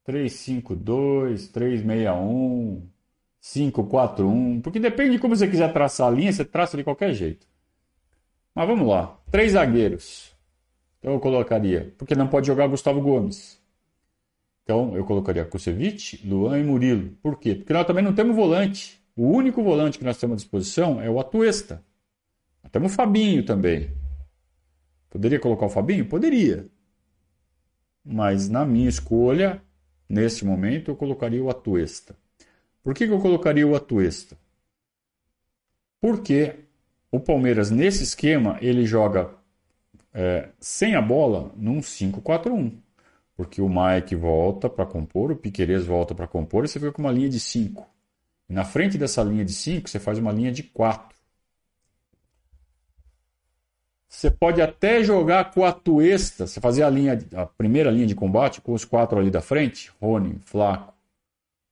[0.03, 2.89] 352, 361,
[3.39, 7.45] 541, porque depende de como você quiser traçar a linha, você traça de qualquer jeito.
[8.55, 9.21] Mas vamos lá.
[9.29, 10.35] Três zagueiros.
[10.97, 13.61] Então eu colocaria, porque não pode jogar Gustavo Gomes.
[14.63, 17.11] Então eu colocaria Kusevich, Luan e Murilo.
[17.21, 17.53] Por quê?
[17.53, 19.00] Porque nós também não temos volante.
[19.15, 21.83] O único volante que nós temos à disposição é o Atuesta.
[22.71, 23.91] Temos o Fabinho também.
[25.09, 26.05] Poderia colocar o Fabinho?
[26.07, 26.67] Poderia.
[28.03, 29.61] Mas na minha escolha,
[30.07, 32.15] nesse momento, eu colocaria o Atuesta.
[32.83, 34.37] Por que, que eu colocaria o Atuesta?
[35.99, 36.55] Porque
[37.11, 39.35] o Palmeiras, nesse esquema, ele joga
[40.13, 42.73] é, sem a bola num 5-4-1.
[43.35, 47.01] Porque o Mike volta para compor, o Piqueires volta para compor, e você fica com
[47.01, 47.87] uma linha de 5.
[48.51, 51.15] Na frente dessa linha de 5, você faz uma linha de 4.
[54.09, 58.13] Você pode até jogar com a Tuesta, você fazer a linha, a primeira linha de
[58.13, 60.93] combate com os quatro ali da frente, Rony, Flaco,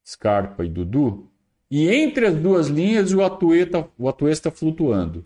[0.08, 1.30] Scarpa e Dudu,
[1.70, 5.26] e entre as duas linhas o Atuesta, o Atuesta flutuando.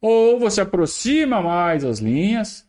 [0.00, 2.64] Ou você aproxima mais as linhas,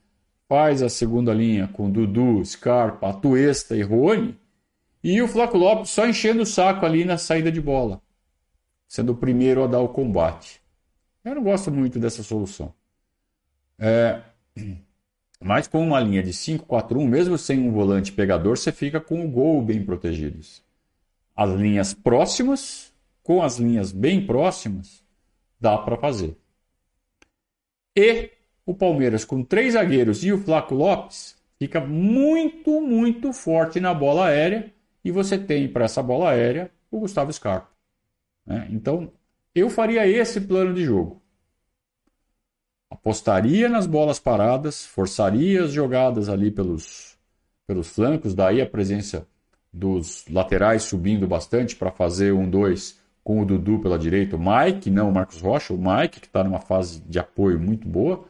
[0.49, 4.35] faz a segunda linha com Dudu, Scarpa, Atuesta e Rony,
[5.03, 8.01] e o Flaco Lopes só enchendo o saco ali na saída de bola,
[8.93, 10.61] sendo o primeiro a dar o combate.
[11.25, 12.71] Eu não gosto muito dessa solução.
[13.79, 14.21] É...
[15.41, 19.29] Mas com uma linha de 5-4-1, mesmo sem um volante pegador, você fica com o
[19.29, 20.61] gol bem protegidos
[21.35, 22.93] as linhas próximas
[23.23, 25.03] com as linhas bem próximas,
[25.59, 26.37] dá para fazer.
[27.95, 28.29] E
[28.63, 34.27] o Palmeiras com três zagueiros e o Flaco Lopes fica muito, muito forte na bola
[34.27, 34.71] aérea
[35.03, 37.72] e você tem para essa bola aérea o Gustavo Scarpa.
[38.45, 38.67] Né?
[38.71, 39.11] Então,
[39.53, 41.21] eu faria esse plano de jogo.
[42.89, 47.17] Apostaria nas bolas paradas, forçaria as jogadas ali pelos,
[47.65, 49.27] pelos flancos, daí a presença
[49.71, 54.91] dos laterais subindo bastante para fazer um dois com o Dudu pela direita, o Mike,
[54.91, 58.25] não o Marcos Rocha, o Mike, que está numa fase de apoio muito boa.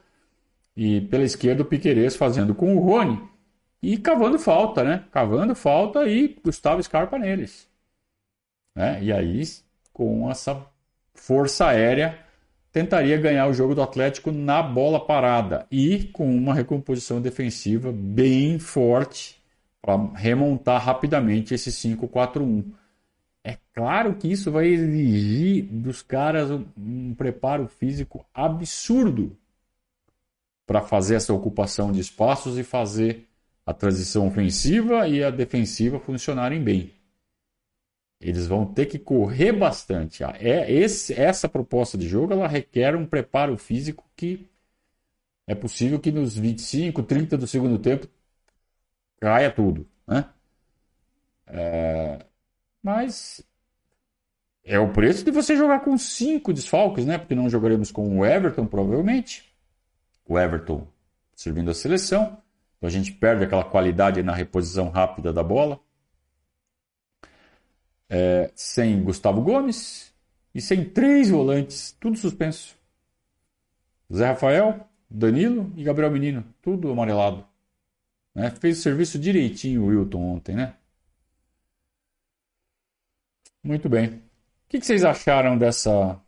[0.78, 3.22] E pela esquerda o Piquerez fazendo com o Rony.
[3.82, 5.06] E cavando falta, né?
[5.12, 7.68] Cavando falta e Gustavo Scarpa neles.
[8.76, 9.04] Né?
[9.04, 9.42] E aí,
[9.94, 10.66] com essa
[11.14, 12.20] força aérea,
[12.72, 18.58] tentaria ganhar o jogo do Atlético na bola parada e com uma recomposição defensiva bem
[18.58, 19.42] forte
[19.80, 22.66] para remontar rapidamente esse 5-4-1.
[23.44, 29.38] É claro que isso vai exigir dos caras um, preparo físico absurdo
[30.66, 33.28] para fazer essa ocupação de espaços e fazer
[33.66, 36.92] a transição ofensiva e a defensiva funcionarem bem.
[38.24, 40.24] Eles vão ter que correr bastante.
[40.24, 44.50] Ah, é esse, essa proposta de jogo ela requer um preparo físico que
[45.46, 48.08] é possível que nos 25, 30 do segundo tempo
[49.20, 50.30] caia tudo, né?
[51.48, 52.26] É,
[52.82, 53.44] mas
[54.64, 57.18] é o preço de você jogar com cinco desfalques, né?
[57.18, 59.54] Porque não jogaremos com o Everton, provavelmente.
[60.26, 60.88] O Everton
[61.36, 62.38] servindo a seleção.
[62.78, 65.78] Então a gente perde aquela qualidade na reposição rápida da bola.
[68.10, 70.14] É, sem Gustavo Gomes
[70.54, 72.78] e sem três volantes, tudo suspenso.
[74.14, 77.46] Zé Rafael, Danilo e Gabriel Menino, tudo amarelado.
[78.36, 78.52] Né?
[78.52, 80.76] Fez o serviço direitinho o Wilton ontem, né?
[83.64, 84.08] Muito bem.
[84.08, 84.22] O
[84.70, 86.20] que, vocês acharam dessa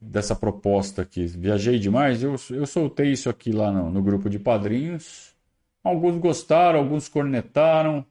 [0.00, 1.26] dessa proposta aqui?
[1.26, 2.22] Viajei demais.
[2.22, 5.34] Eu, eu soltei isso aqui lá no, no grupo de padrinhos.
[5.84, 8.06] Alguns gostaram, alguns cornetaram.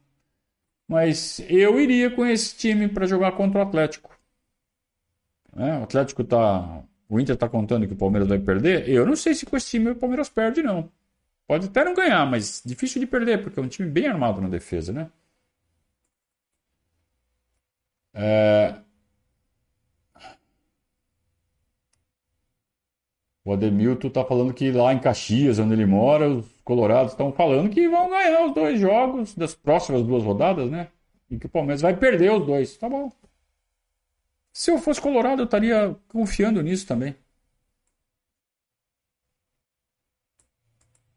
[0.92, 4.14] Mas eu iria com esse time para jogar contra o Atlético.
[5.56, 6.84] É, o Atlético tá.
[7.08, 8.86] O Inter está contando que o Palmeiras vai perder.
[8.90, 10.90] Eu não sei se com esse time o Palmeiras perde, não.
[11.46, 14.50] Pode até não ganhar, mas difícil de perder, porque é um time bem armado na
[14.50, 15.10] defesa, né?
[18.12, 18.74] É...
[23.44, 27.70] O Ademilton está falando que lá em Caxias, onde ele mora, os colorados estão falando
[27.70, 30.88] que vão ganhar os dois jogos das próximas duas rodadas, né?
[31.30, 32.76] E que o Palmeiras vai perder os dois.
[32.76, 33.10] Tá bom.
[34.52, 37.16] Se eu fosse colorado, eu estaria confiando nisso também.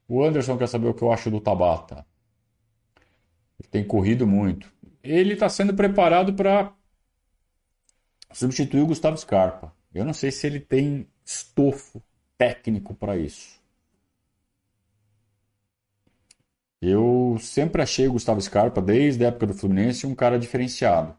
[0.08, 2.06] O Anderson quer saber o que eu acho do Tabata.
[3.60, 4.72] Ele tem corrido muito.
[5.04, 6.74] Ele está sendo preparado para
[8.32, 9.74] substituir o Gustavo Scarpa.
[9.93, 12.02] Eu não sei se ele tem estofo
[12.38, 13.60] técnico para isso.
[16.88, 21.16] Eu sempre achei o Gustavo Scarpa, desde a época do Fluminense, um cara diferenciado.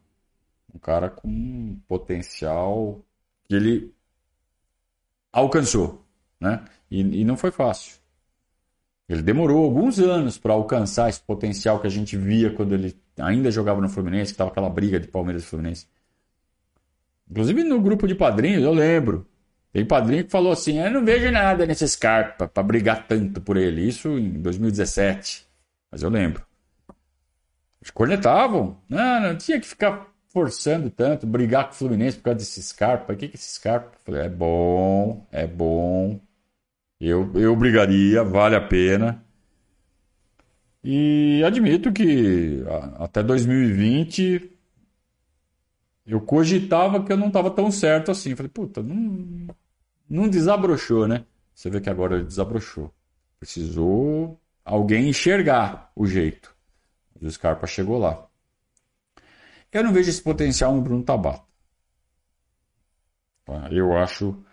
[0.72, 3.00] Um cara com potencial
[3.48, 3.92] que ele
[5.32, 6.04] alcançou.
[6.40, 6.64] Né?
[6.88, 7.96] E, e não foi fácil.
[9.08, 13.50] Ele demorou alguns anos para alcançar esse potencial que a gente via quando ele ainda
[13.50, 15.88] jogava no Fluminense, que estava aquela briga de Palmeiras e Fluminense.
[17.28, 19.26] Inclusive no grupo de padrinhos, eu lembro.
[19.72, 23.56] Tem padrinho que falou assim: Eu não vejo nada nesse Scarpa para brigar tanto por
[23.56, 23.82] ele.
[23.82, 25.45] Isso em 2017.
[25.96, 26.44] Mas eu lembro.
[27.80, 28.76] Eles cornetavam.
[28.86, 33.14] Não, não tinha que ficar forçando tanto, brigar com o Fluminense por causa desse Scarpa.
[33.14, 33.92] O que é esse Scarpa?
[34.04, 36.20] Falei: É bom, é bom.
[37.00, 39.24] Eu, eu brigaria, vale a pena.
[40.84, 42.62] E admito que
[42.98, 44.52] até 2020
[46.06, 48.36] eu cogitava que eu não estava tão certo assim.
[48.36, 49.46] Falei, puta, não,
[50.06, 51.24] não desabrochou, né?
[51.54, 52.92] Você vê que agora ele desabrochou.
[53.40, 56.54] Precisou alguém enxergar o jeito.
[57.22, 58.28] O Scarpa chegou lá.
[59.72, 61.46] Eu não vejo esse potencial no Bruno Tabata.
[63.44, 63.68] Tá?
[63.70, 64.44] Eu acho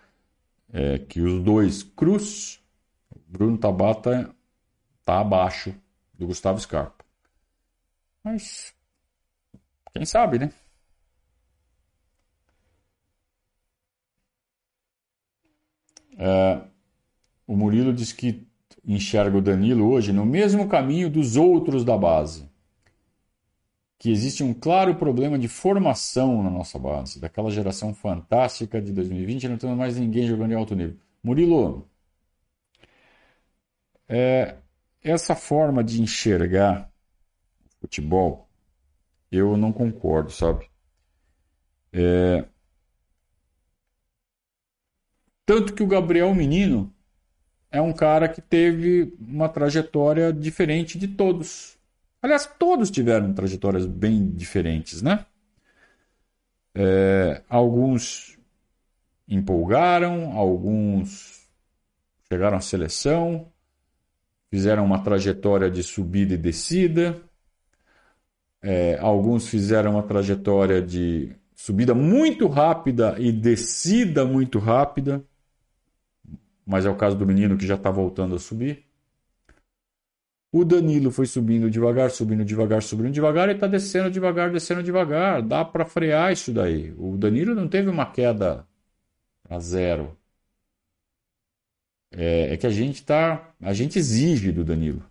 [0.72, 2.61] é, que os dois Cruz,
[3.28, 4.34] Bruno Tabata
[4.99, 5.74] está abaixo
[6.14, 7.03] do Gustavo Scarpa.
[8.24, 8.74] Mas
[9.93, 10.53] quem sabe, né?
[16.18, 16.61] É,
[17.47, 18.47] o Murilo diz que
[18.86, 22.49] enxerga o Danilo hoje no mesmo caminho dos outros da base.
[23.97, 27.19] Que existe um claro problema de formação na nossa base.
[27.19, 30.97] Daquela geração fantástica de 2020, não temos mais ninguém jogando em alto nível.
[31.23, 31.88] Murilo,
[34.07, 34.57] é,
[35.01, 36.91] essa forma de enxergar
[37.79, 38.49] futebol,
[39.31, 40.69] eu não concordo, sabe?
[41.91, 42.45] É,
[45.45, 46.93] tanto que o Gabriel Menino
[47.74, 51.76] é um cara que teve uma trajetória diferente de todos.
[52.21, 55.26] Aliás, todos tiveram trajetórias bem diferentes, né?
[56.76, 58.38] É, alguns
[59.28, 61.49] empolgaram, alguns
[62.32, 63.51] chegaram à seleção,
[64.51, 67.19] fizeram uma trajetória de subida e descida.
[68.61, 75.26] É, alguns fizeram uma trajetória de subida muito rápida e descida muito rápida,
[76.66, 78.86] mas é o caso do menino que já está voltando a subir.
[80.51, 85.41] O Danilo foi subindo devagar, subindo devagar, subindo devagar e está descendo devagar, descendo devagar.
[85.41, 86.93] Dá para frear isso daí.
[86.95, 88.68] O Danilo não teve uma queda
[89.49, 90.16] a zero.
[92.11, 95.03] É, é que a gente tá, a gente exige do Danilo.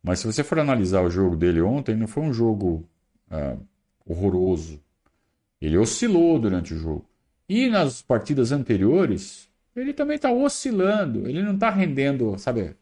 [0.00, 2.88] Mas se você for analisar o jogo dele ontem, não foi um jogo
[3.30, 3.56] é,
[4.06, 4.80] horroroso.
[5.60, 7.04] Ele oscilou durante o jogo.
[7.48, 11.28] E nas partidas anteriores, ele também está oscilando.
[11.28, 12.76] Ele não está rendendo, sabe?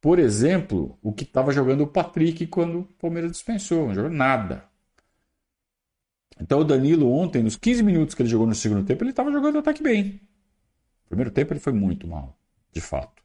[0.00, 4.64] Por exemplo, o que estava jogando o Patrick quando o Palmeiras dispensou, não jogou nada.
[6.40, 9.30] Então o Danilo ontem, nos 15 minutos que ele jogou no segundo tempo, ele estava
[9.30, 10.20] jogando até que bem.
[11.04, 12.36] No primeiro tempo ele foi muito mal,
[12.72, 13.22] de fato.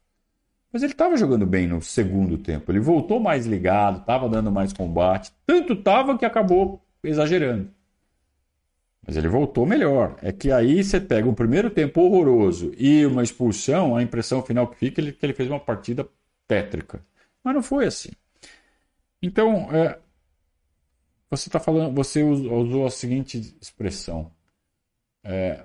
[0.71, 2.71] Mas ele estava jogando bem no segundo tempo.
[2.71, 5.31] Ele voltou mais ligado, estava dando mais combate.
[5.45, 7.71] Tanto estava que acabou exagerando.
[9.07, 10.17] Mas ele voltou melhor.
[10.21, 14.67] É que aí você pega um primeiro tempo horroroso e uma expulsão, a impressão final
[14.67, 16.05] que fica é que ele fez uma partida
[16.45, 17.01] tétrica.
[17.41, 18.09] Mas não foi assim.
[19.21, 19.97] Então, é,
[21.29, 24.29] você está falando, você usou a seguinte expressão:
[25.23, 25.63] é,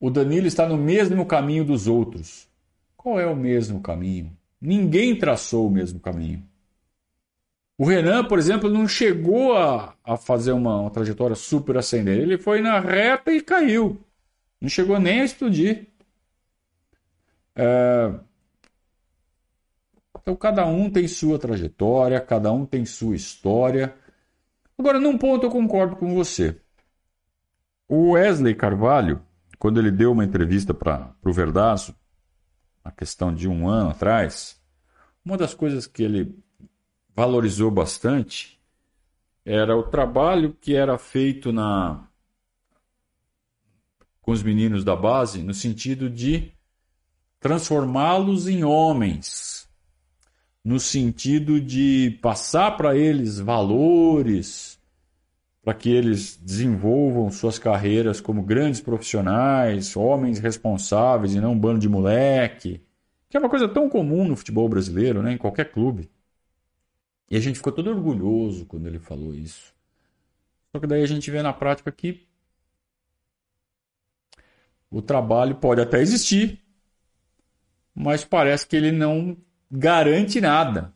[0.00, 2.48] o Danilo está no mesmo caminho dos outros.
[2.96, 4.36] Qual é o mesmo caminho?
[4.60, 6.44] Ninguém traçou o mesmo caminho.
[7.76, 12.22] O Renan, por exemplo, não chegou a, a fazer uma, uma trajetória super ascendente.
[12.22, 14.00] Ele foi na reta e caiu.
[14.60, 15.88] Não chegou nem a explodir.
[17.56, 18.14] É,
[20.24, 23.94] então, cada um tem sua trajetória, cada um tem sua história.
[24.78, 26.58] Agora, num ponto eu concordo com você.
[27.86, 29.20] O Wesley Carvalho,
[29.58, 31.94] quando ele deu uma entrevista para o Verdaço,
[32.82, 34.58] a questão de um ano atrás,
[35.22, 36.43] uma das coisas que ele
[37.14, 38.54] valorizou bastante
[39.44, 42.08] era o trabalho que era feito na
[44.22, 46.50] com os meninos da base, no sentido de
[47.38, 49.68] transformá-los em homens,
[50.64, 54.80] no sentido de passar para eles valores,
[55.62, 61.80] para que eles desenvolvam suas carreiras como grandes profissionais, homens responsáveis e não um bando
[61.80, 62.80] de moleque,
[63.28, 66.08] que é uma coisa tão comum no futebol brasileiro, né, em qualquer clube.
[67.30, 69.74] E a gente ficou todo orgulhoso quando ele falou isso.
[70.70, 72.26] Só que daí a gente vê na prática que
[74.90, 76.60] o trabalho pode até existir,
[77.94, 79.36] mas parece que ele não
[79.70, 80.92] garante nada.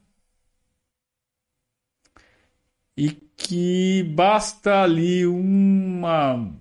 [2.97, 6.53] E que basta ali uma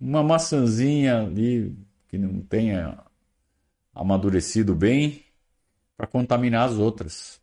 [0.00, 1.76] uma maçãzinha ali
[2.08, 3.02] que não tenha
[3.94, 5.24] amadurecido bem
[5.96, 7.40] para contaminar as outras.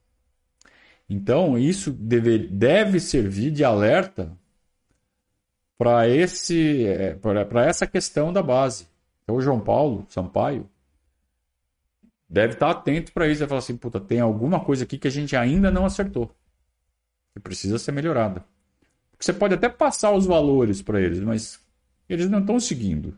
[1.10, 4.38] Então, isso deve, deve servir de alerta
[5.78, 6.26] para é,
[7.68, 8.88] essa questão da base.
[9.24, 10.70] Então, o João Paulo Sampaio
[12.30, 13.40] deve estar atento para isso.
[13.40, 16.34] Vai falar assim, puta, tem alguma coisa aqui que a gente ainda não acertou.
[17.34, 18.44] Que precisa ser melhorada.
[19.20, 21.60] Você pode até passar os valores para eles, mas
[22.10, 23.18] eles não estão seguindo.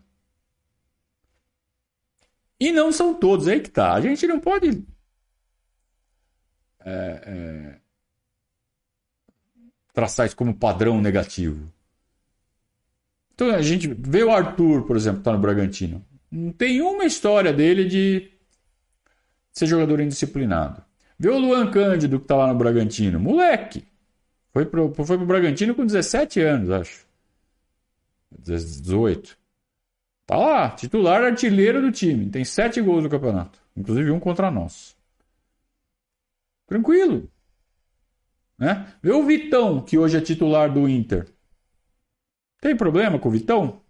[2.60, 3.94] E não são todos, aí que tá.
[3.94, 4.86] A gente não pode.
[6.86, 7.76] É, é,
[9.94, 11.72] traçar isso como padrão negativo.
[13.34, 16.06] Então a gente vê o Arthur, por exemplo, que está no Bragantino.
[16.32, 18.32] Não tem uma história dele de
[19.52, 20.84] ser jogador indisciplinado.
[21.18, 23.20] Vê o Luan Cândido que tá lá no Bragantino.
[23.20, 23.86] Moleque.
[24.52, 27.06] Foi pro, foi pro Bragantino com 17 anos, acho.
[28.40, 29.38] 18.
[30.26, 32.30] Tá lá, titular artilheiro do time.
[32.30, 33.60] Tem 7 gols no campeonato.
[33.76, 34.95] Inclusive um contra nós.
[36.68, 37.30] Tranquilo.
[38.58, 38.94] Né?
[39.02, 41.28] Vê o Vitão, que hoje é titular do Inter.
[42.62, 43.82] Tem problema com o Vitão?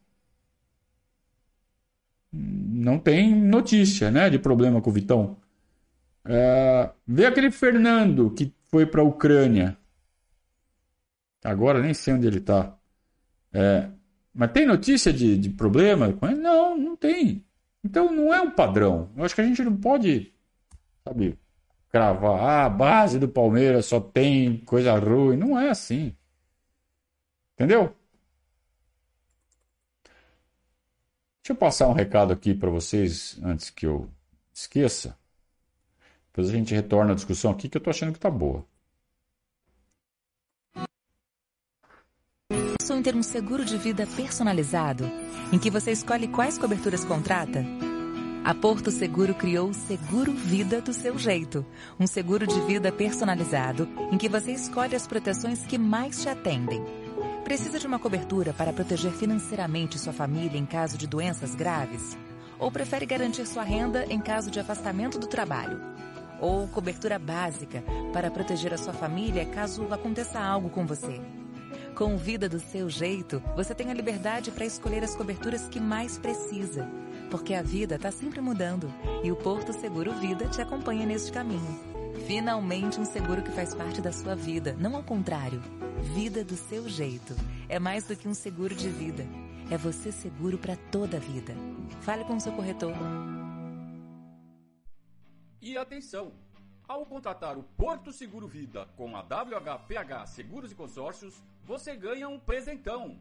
[2.32, 5.38] Não tem notícia, né, de problema com o Vitão.
[6.26, 9.78] É, vê aquele Fernando que foi para a Ucrânia.
[11.44, 12.78] Agora nem sei onde ele está.
[13.54, 13.90] É,
[14.34, 16.08] mas tem notícia de, de problema?
[16.36, 17.46] Não, não tem.
[17.84, 19.10] Então não é um padrão.
[19.16, 20.34] Eu acho que a gente não pode,
[21.08, 21.38] sabe,
[21.96, 22.42] cravar.
[22.42, 25.38] Ah, a base do Palmeiras só tem coisa ruim.
[25.38, 26.14] Não é assim.
[27.54, 27.96] Entendeu?
[31.42, 34.10] Deixa eu passar um recado aqui para vocês antes que eu
[34.54, 35.18] esqueça.
[36.28, 38.66] Depois a gente retorna a discussão aqui que eu estou achando que está boa.
[42.78, 45.06] Pensou em ter um seguro de vida personalizado,
[45.54, 47.64] em que você escolhe quais coberturas contrata?
[48.46, 51.66] A Porto Seguro criou o Seguro Vida do seu jeito.
[52.00, 56.86] Um seguro de vida personalizado em que você escolhe as proteções que mais te atendem.
[57.44, 62.16] Precisa de uma cobertura para proteger financeiramente sua família em caso de doenças graves?
[62.60, 65.82] Ou prefere garantir sua renda em caso de afastamento do trabalho?
[66.40, 67.84] Ou cobertura básica
[68.14, 71.20] para proteger a sua família caso aconteça algo com você?
[71.96, 76.18] Com Vida do seu jeito, você tem a liberdade para escolher as coberturas que mais
[76.20, 76.88] precisa.
[77.30, 78.92] Porque a vida está sempre mudando
[79.24, 81.96] e o Porto Seguro Vida te acompanha neste caminho.
[82.28, 85.62] Finalmente um seguro que faz parte da sua vida, não ao contrário.
[86.14, 87.36] Vida do seu jeito.
[87.68, 89.26] É mais do que um seguro de vida.
[89.70, 91.54] É você seguro para toda a vida.
[92.02, 92.94] Fale com o seu corretor.
[95.62, 96.32] E atenção!
[96.88, 102.40] Ao contratar o Porto Seguro Vida com a WHPH Seguros e Consórcios, você ganha um
[102.40, 103.20] presentão.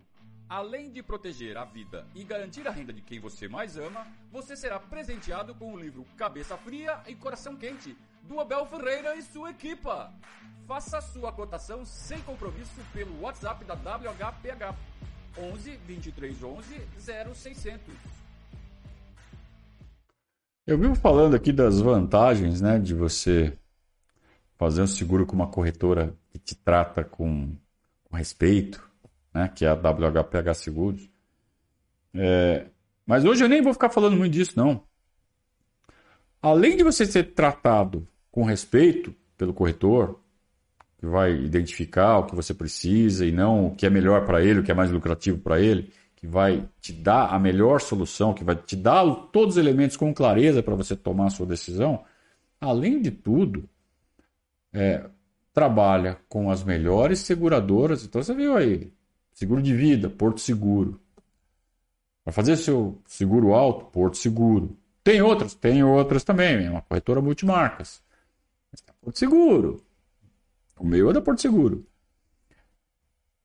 [0.49, 4.55] Além de proteger a vida e garantir a renda de quem você mais ama, você
[4.55, 9.51] será presenteado com o livro Cabeça Fria e Coração Quente, do Abel Ferreira e sua
[9.51, 10.13] equipa.
[10.67, 14.77] Faça sua cotação sem compromisso pelo WhatsApp da WHPH
[15.39, 16.81] 11 23 11
[17.25, 17.95] 0600.
[20.67, 23.59] Eu vivo falando aqui das vantagens, né, de você
[24.57, 27.55] fazer um seguro com uma corretora que te trata com,
[28.05, 28.91] com respeito,
[29.35, 31.11] né, que é a WHPH Seguros.
[32.15, 32.67] É,
[33.05, 34.83] mas hoje eu nem vou ficar falando muito disso, não.
[36.41, 40.21] Além de você ser tratado com respeito pelo corretor,
[40.99, 44.61] que vai identificar o que você precisa e não o que é melhor para ele,
[44.61, 48.45] o que é mais lucrativo para ele, que vai te dar a melhor solução, que
[48.45, 52.05] vai te dar todos os elementos com clareza para você tomar a sua decisão,
[52.61, 53.69] além de tudo,
[54.73, 55.05] é,
[55.53, 58.05] trabalha com as melhores seguradoras.
[58.05, 58.93] Então você viu aí,
[59.35, 61.01] seguro de vida, Porto Seguro.
[62.25, 64.77] Para fazer seu seguro alto, Porto Seguro.
[65.03, 65.55] Tem outras?
[65.55, 68.03] Tem outras também, é uma corretora multimarcas.
[68.87, 69.85] Tem Porto Seguro.
[70.79, 71.87] O meu é da Porto Seguro.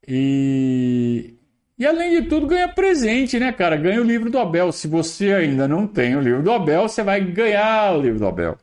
[0.07, 1.35] E
[1.79, 3.77] e além de tudo, ganha presente, né, cara?
[3.77, 4.69] Ganha o livro do Abel.
[4.73, 8.27] Se você ainda não tem o livro do Abel, você vai ganhar o livro do
[8.27, 8.57] Abel.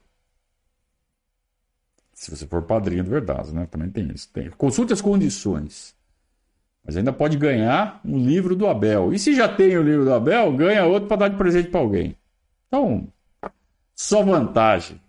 [2.12, 3.66] Se você for padrinho de verdade, né?
[3.70, 4.28] Também tem isso.
[4.30, 4.50] Tem.
[4.50, 5.95] Consulte as condições.
[6.86, 9.12] Mas ainda pode ganhar um livro do Abel.
[9.12, 11.80] E se já tem o livro do Abel, ganha outro para dar de presente para
[11.80, 12.16] alguém.
[12.68, 13.08] Então,
[13.94, 15.00] só vantagem.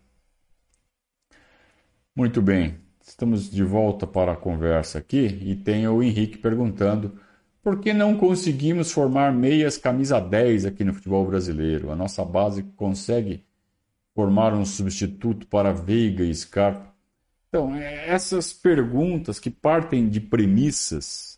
[2.15, 2.75] Muito bem.
[2.99, 7.19] Estamos de volta para a conversa aqui e tem o Henrique perguntando
[7.61, 11.91] por que não conseguimos formar meias camisa 10 aqui no futebol brasileiro?
[11.91, 13.43] A nossa base consegue
[14.15, 16.93] formar um substituto para Veiga e Scarpa?
[17.49, 21.36] Então, é, essas perguntas que partem de premissas,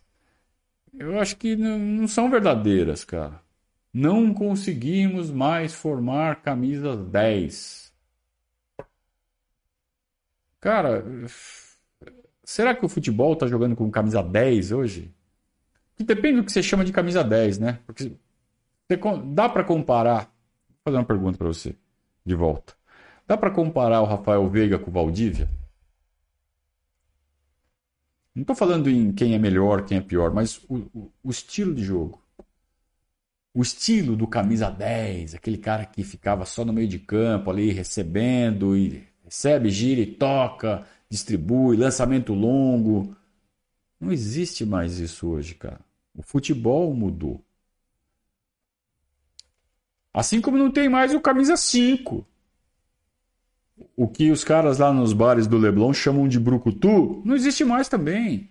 [0.98, 3.40] eu acho que não são verdadeiras, cara.
[3.92, 7.92] Não conseguimos mais formar camisas 10.
[10.60, 11.04] Cara,
[12.44, 15.12] será que o futebol está jogando com camisa 10 hoje?
[16.00, 17.78] que depende do que você chama de camisa 10, né?
[17.86, 18.10] Porque
[19.34, 20.32] dá para comparar.
[20.66, 21.76] Vou fazer uma pergunta para você,
[22.24, 22.72] de volta.
[23.26, 25.46] Dá para comparar o Rafael Veiga com o Valdívia?
[28.34, 31.74] Não estou falando em quem é melhor, quem é pior, mas o, o, o, estilo
[31.74, 32.22] de jogo.
[33.52, 37.72] O estilo do camisa 10, aquele cara que ficava só no meio de campo ali
[37.72, 43.16] recebendo e recebe, gira e toca, distribui, lançamento longo.
[43.98, 45.80] Não existe mais isso hoje, cara.
[46.14, 47.44] O futebol mudou.
[50.12, 52.26] Assim como não tem mais o camisa 5.
[53.96, 57.88] O que os caras lá nos bares do Leblon chamam de brucutu, não existe mais
[57.88, 58.50] também.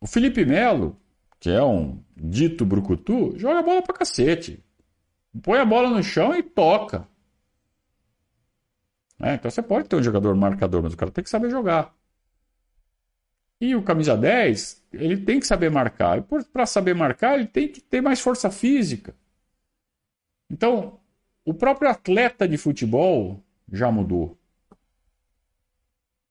[0.00, 0.96] O Felipe Melo,
[1.38, 4.62] que é um dito brucutu, joga bola pra cacete.
[5.42, 7.08] Põe a bola no chão e toca.
[9.20, 11.94] É, então você pode ter um jogador marcador, mas o cara tem que saber jogar.
[13.60, 16.18] E o camisa 10, ele tem que saber marcar.
[16.18, 19.14] E para saber marcar, ele tem que ter mais força física.
[20.50, 21.00] Então,
[21.44, 24.38] o próprio atleta de futebol já mudou.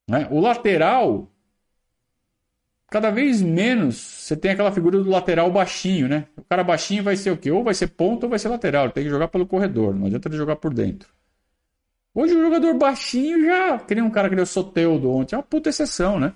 [0.08, 0.28] Né?
[0.30, 1.32] O lateral,
[2.90, 6.28] cada vez menos você tem aquela figura do lateral baixinho, né?
[6.38, 7.52] O cara baixinho vai ser o quê?
[7.52, 8.86] Ou vai ser ponta ou vai ser lateral.
[8.86, 11.10] Ele tem que jogar pelo corredor, não adianta ele jogar por dentro.
[12.14, 15.44] Hoje o jogador baixinho já, que nem um cara que deu Soteudo ontem, é uma
[15.44, 16.34] puta exceção, né?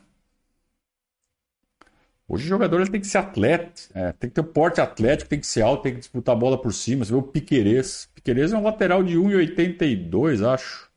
[2.28, 5.30] Hoje o jogador ele tem que ser atleta, é, tem que ter um porte atlético,
[5.30, 7.06] tem que ser alto, tem que disputar a bola por cima.
[7.06, 8.10] Você vê o Piquerez.
[8.16, 10.90] Piquerez é um lateral de 1,82, acho.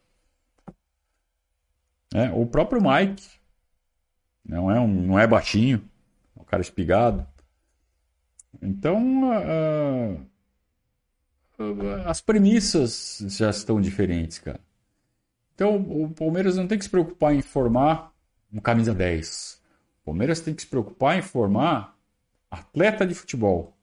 [2.14, 3.22] É, o próprio Mike.
[4.42, 5.86] Não é, um, não é baixinho.
[6.34, 7.26] É um cara espigado.
[8.62, 10.26] Então, uh,
[12.06, 14.60] as premissas já estão diferentes, cara.
[15.54, 18.12] Então o Palmeiras não tem que se preocupar em formar
[18.52, 19.57] um camisa 10.
[20.08, 21.94] O Palmeiras tem que se preocupar em formar
[22.50, 23.76] atleta de futebol.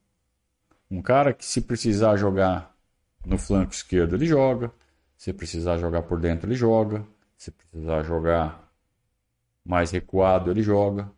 [0.89, 2.75] Um cara que se precisar jogar
[3.23, 4.71] no flanco esquerdo ele joga,
[5.15, 7.05] se precisar jogar por dentro ele joga,
[7.37, 8.73] se precisar jogar
[9.63, 11.11] mais recuado ele joga.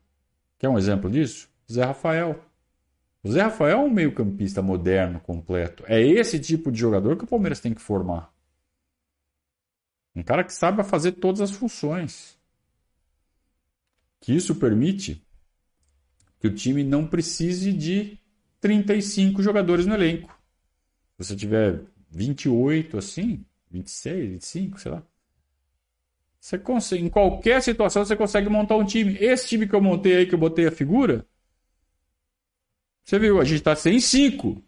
[0.59, 1.49] Quer um exemplo disso?
[1.71, 2.37] Zé Rafael.
[3.23, 5.85] O Zé Rafael é um meio-campista moderno, completo.
[5.87, 8.29] É esse tipo de jogador que o Palmeiras tem que formar.
[10.13, 12.36] Um cara que saiba fazer todas as funções.
[14.20, 15.22] Que isso permite
[16.39, 18.18] que o time não precise de
[18.59, 20.30] 35 jogadores no elenco.
[21.18, 25.03] Se você tiver 28 assim, 26, 25, sei lá.
[26.39, 29.18] Você consegue, em qualquer situação você consegue montar um time.
[29.20, 31.26] Esse time que eu montei aí, que eu botei a figura,
[33.03, 34.61] você viu, a gente está sem cinco.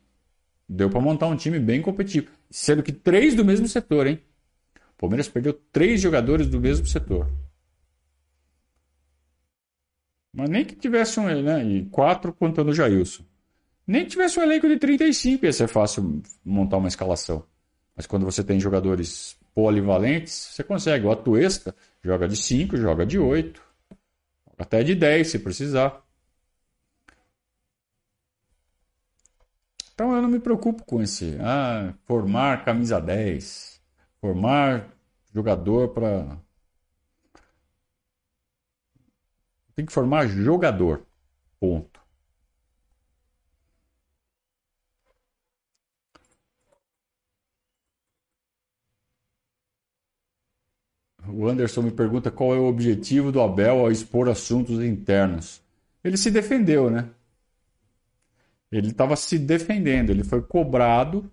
[0.67, 2.31] Deu para montar um time bem competitivo.
[2.49, 4.21] Sendo que três do mesmo setor, hein?
[4.93, 7.29] O Palmeiras perdeu três jogadores do mesmo setor.
[10.33, 11.63] Mas nem que tivesse um, né?
[11.63, 13.23] E quatro contando o Jailson.
[13.85, 17.43] Nem que tivesse um elenco de 35 ia ser fácil montar uma escalação.
[17.95, 21.05] Mas quando você tem jogadores polivalentes, você consegue.
[21.05, 23.61] O Atuesta joga de 5, joga de 8,
[24.57, 26.01] até de 10 se precisar.
[29.93, 33.81] Então eu não me preocupo com esse ah, formar camisa 10,
[34.21, 34.87] formar
[35.33, 36.37] jogador para.
[39.79, 41.05] Tem que formar jogador.
[41.57, 42.01] Ponto.
[51.29, 55.61] O Anderson me pergunta qual é o objetivo do Abel ao expor assuntos internos.
[56.03, 57.09] Ele se defendeu, né?
[58.71, 61.31] Ele estava se defendendo, ele foi cobrado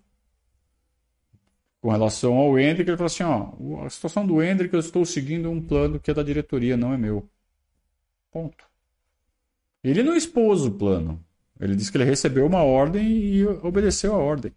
[1.80, 2.88] com relação ao Hendrick.
[2.88, 6.14] Ele falou assim: ó, a situação do Hendrick, eu estou seguindo um plano que é
[6.14, 7.28] da diretoria, não é meu.
[8.36, 8.68] Ponto.
[9.82, 11.24] Ele não expôs o plano.
[11.58, 14.54] Ele disse que ele recebeu uma ordem e obedeceu a ordem.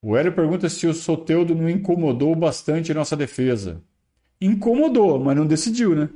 [0.00, 3.84] O Hélio pergunta se o Soteudo não incomodou bastante nossa defesa.
[4.40, 6.08] Incomodou, mas não decidiu, né?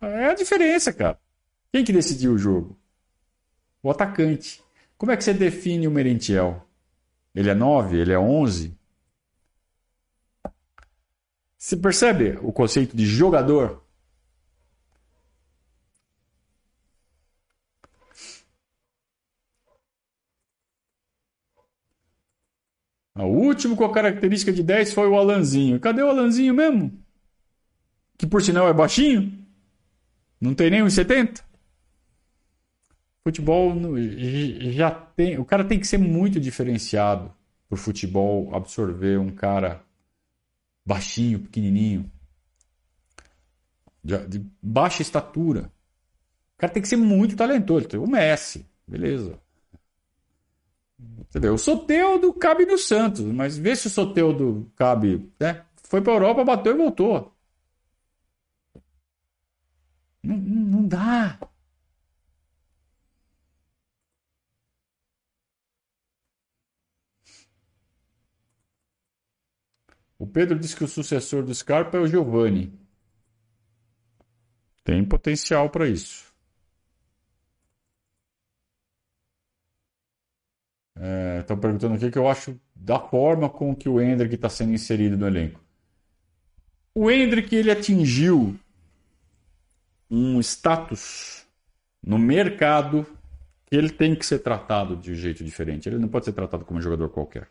[0.00, 1.18] É a diferença, cara.
[1.72, 2.78] Quem que decidiu o jogo?
[3.82, 4.62] O atacante.
[4.96, 6.64] Como é que você define o Merentiel?
[7.34, 7.98] Ele é 9?
[7.98, 8.80] Ele é 11?
[11.62, 13.84] Você percebe o conceito de jogador?
[23.14, 25.78] O último com a característica de 10 foi o Alanzinho.
[25.78, 27.00] Cadê o Alanzinho mesmo?
[28.18, 29.32] Que por sinal é baixinho?
[30.40, 31.44] Não tem nem uns 70?
[33.22, 33.72] Futebol
[34.72, 35.38] já tem.
[35.38, 37.32] O cara tem que ser muito diferenciado
[37.68, 39.80] pro futebol absorver um cara
[40.84, 42.10] baixinho, pequenininho,
[44.02, 45.72] de, de baixa estatura.
[46.56, 47.86] O cara tem que ser muito talentoso.
[48.02, 49.38] O Messi, beleza.
[51.20, 51.54] Entendeu?
[51.54, 55.30] O Soteudo cabe no Santos, mas vê se o Soteudo cabe.
[55.40, 55.64] Né?
[55.84, 57.32] Foi para Europa, bateu e voltou.
[60.22, 61.38] Não, não dá.
[70.22, 72.72] O Pedro disse que o sucessor do Scarpa é o Giovanni.
[74.84, 76.32] Tem potencial para isso.
[81.40, 84.48] Estão é, perguntando o que, que eu acho da forma com que o Hendrick está
[84.48, 85.60] sendo inserido no elenco.
[86.94, 88.56] O Hendrick ele atingiu
[90.08, 91.44] um status
[92.00, 93.04] no mercado
[93.66, 95.88] que ele tem que ser tratado de um jeito diferente.
[95.88, 97.48] Ele não pode ser tratado como um jogador qualquer.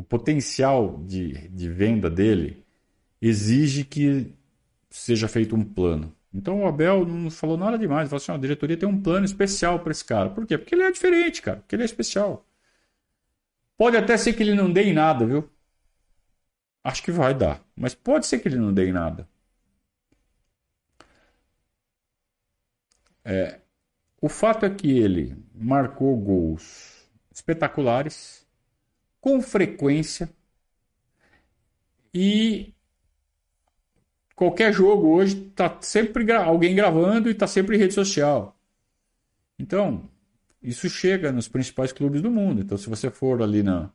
[0.00, 2.64] O potencial de, de venda dele
[3.20, 4.34] exige que
[4.88, 6.16] seja feito um plano.
[6.32, 8.08] Então o Abel não falou nada demais.
[8.08, 10.30] Falou assim: a diretoria tem um plano especial para esse cara.
[10.30, 10.56] Por quê?
[10.56, 11.58] Porque ele é diferente, cara.
[11.58, 12.46] Porque ele é especial.
[13.76, 15.50] Pode até ser que ele não dê em nada, viu?
[16.84, 17.62] Acho que vai dar.
[17.76, 19.28] Mas pode ser que ele não dê em nada.
[23.24, 23.60] É,
[24.20, 28.39] o fato é que ele marcou gols espetaculares,
[29.20, 30.30] com frequência,
[32.12, 32.74] e
[34.34, 38.58] qualquer jogo hoje está sempre gra alguém gravando e está sempre em rede social.
[39.58, 40.08] Então,
[40.62, 42.60] isso chega nos principais clubes do mundo.
[42.62, 43.90] Então, se você for ali na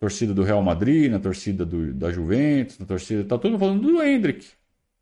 [0.00, 3.22] torcida do Real Madrid, na torcida do, da Juventus, na torcida.
[3.22, 4.48] Tá todo mundo falando do Hendrick.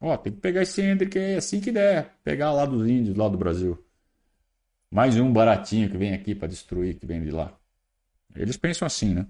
[0.00, 2.16] Ó, tem que pegar esse Hendrick aí assim que der.
[2.24, 3.78] Pegar lá dos índios, lá do Brasil.
[4.90, 7.56] Mais um baratinho que vem aqui para destruir, que vem de lá.
[8.34, 9.26] Eles pensam assim, né?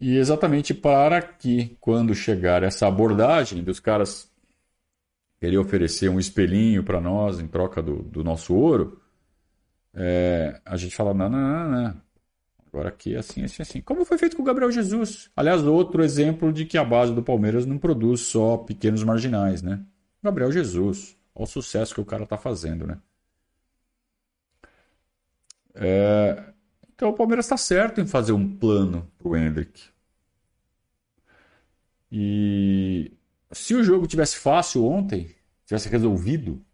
[0.00, 4.30] E exatamente para que, quando chegar essa abordagem dos caras
[5.40, 9.00] querer oferecer um espelhinho para nós em troca do, do nosso ouro,
[9.94, 12.04] é, a gente fala: não, não, não, não.
[12.66, 13.80] Agora aqui é assim, assim, assim.
[13.80, 15.30] Como foi feito com o Gabriel Jesus?
[15.36, 19.80] Aliás, outro exemplo de que a base do Palmeiras não produz só pequenos marginais, né?
[20.20, 21.16] Gabriel Jesus.
[21.32, 22.98] Olha o sucesso que o cara está fazendo, né?
[25.74, 26.53] É,
[26.94, 29.88] então o Palmeiras está certo em fazer um plano para o Hendrick.
[32.10, 33.12] E
[33.52, 35.34] se o jogo tivesse fácil ontem,
[35.66, 36.64] tivesse resolvido,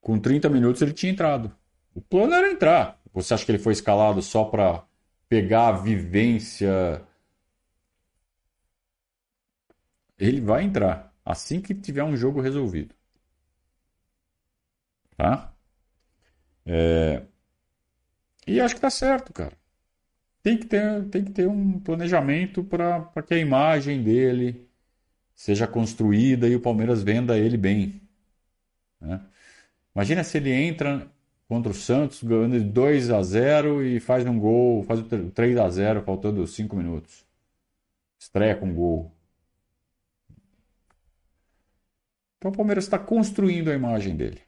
[0.00, 1.54] com 30 minutos ele tinha entrado.
[1.94, 3.00] O plano era entrar.
[3.12, 4.84] Você acha que ele foi escalado só para
[5.28, 7.04] pegar a vivência?
[10.18, 12.94] Ele vai entrar assim que tiver um jogo resolvido.
[15.16, 15.52] Tá?
[16.66, 17.22] É...
[18.52, 19.56] E acho que tá certo, cara.
[20.42, 24.68] Tem que ter, tem que ter um planejamento para que a imagem dele
[25.34, 28.02] seja construída e o Palmeiras venda ele bem.
[29.00, 29.20] Né?
[29.94, 31.10] Imagina se ele entra
[31.48, 35.56] contra o Santos ganhando de 2 a 0 e faz um gol, faz o 3
[35.56, 37.24] a 0 faltando 5 minutos.
[38.18, 39.10] Estreia com gol.
[42.36, 44.42] Então o Palmeiras está construindo a imagem dele.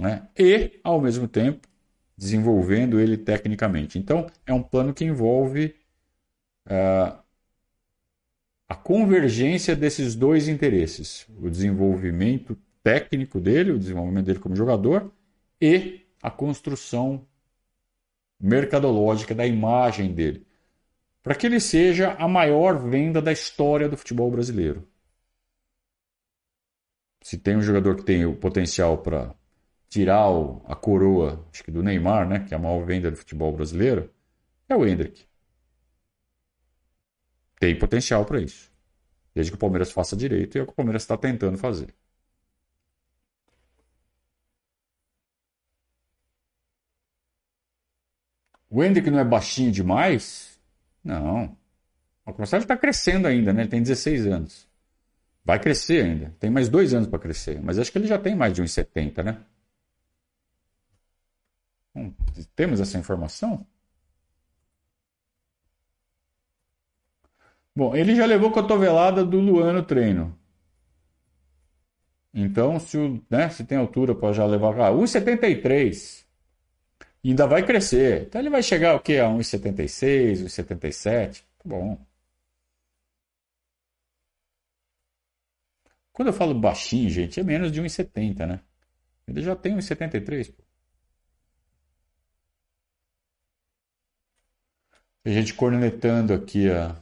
[0.00, 0.26] Né?
[0.36, 1.67] E, ao mesmo tempo,
[2.18, 3.96] desenvolvendo ele tecnicamente.
[3.96, 5.76] Então, é um plano que envolve
[6.66, 7.16] uh,
[8.68, 15.12] a convergência desses dois interesses: o desenvolvimento técnico dele, o desenvolvimento dele como jogador
[15.60, 17.24] e a construção
[18.40, 20.44] mercadológica da imagem dele,
[21.22, 24.86] para que ele seja a maior venda da história do futebol brasileiro.
[27.22, 29.34] Se tem um jogador que tem o potencial para
[29.88, 33.16] tirar o, a coroa, acho que do Neymar, né, que é a maior venda do
[33.16, 34.12] futebol brasileiro,
[34.68, 35.26] é o Hendrick.
[37.60, 38.70] Tem potencial para isso.
[39.34, 41.94] Desde que o Palmeiras faça direito e é o que o Palmeiras está tentando fazer.
[48.70, 50.58] O Hendrick não é baixinho demais?
[51.02, 51.56] Não.
[52.26, 53.62] O Marcelo está crescendo ainda, né?
[53.62, 54.68] Ele tem 16 anos.
[55.44, 56.34] Vai crescer ainda.
[56.38, 57.60] Tem mais dois anos para crescer.
[57.62, 59.38] Mas acho que ele já tem mais de 1,70, né?
[61.94, 62.14] Hum,
[62.56, 63.66] temos essa informação?
[67.74, 70.36] Bom, ele já levou cotovelada do Luan no treino.
[72.32, 74.78] Então, se, o, né, se tem altura para já levar.
[74.80, 76.24] Ah, 1,73.
[77.24, 78.24] Ainda vai crescer.
[78.28, 79.18] Então ele vai chegar o quê?
[79.18, 81.42] A 1,76, 1,77.
[81.58, 81.98] Tá bom.
[86.12, 88.60] Quando eu falo baixinho, gente, é menos de 1,70, né?
[89.26, 90.52] Ele já tem 1,73.
[95.28, 96.96] A gente cornetando aqui a,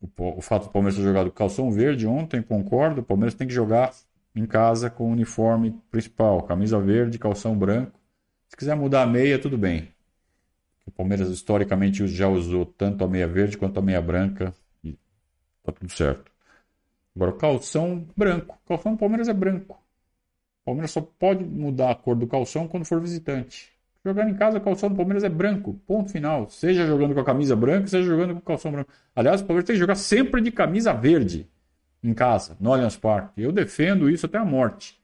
[0.00, 3.00] o, o fato do Palmeiras ter jogado calção verde ontem, concordo.
[3.00, 3.92] O Palmeiras tem que jogar
[4.32, 7.98] em casa com o uniforme principal, camisa verde, calção branco.
[8.48, 9.88] Se quiser mudar a meia, tudo bem.
[10.86, 14.96] O Palmeiras historicamente já usou tanto a meia verde quanto a meia branca e
[15.64, 16.30] tá tudo certo.
[17.16, 18.56] Agora, calção branco.
[18.64, 19.82] O calção do Palmeiras é branco.
[20.62, 23.73] O Palmeiras só pode mudar a cor do calção quando for visitante.
[24.04, 25.80] Jogar em casa, o calção do Palmeiras é branco.
[25.86, 26.48] Ponto final.
[26.50, 28.92] Seja jogando com a camisa branca, seja jogando com o calção branco.
[29.16, 31.48] Aliás, o Palmeiras tem que jogar sempre de camisa verde
[32.02, 33.42] em casa, no Allianz Parque.
[33.42, 35.02] Eu defendo isso até a morte.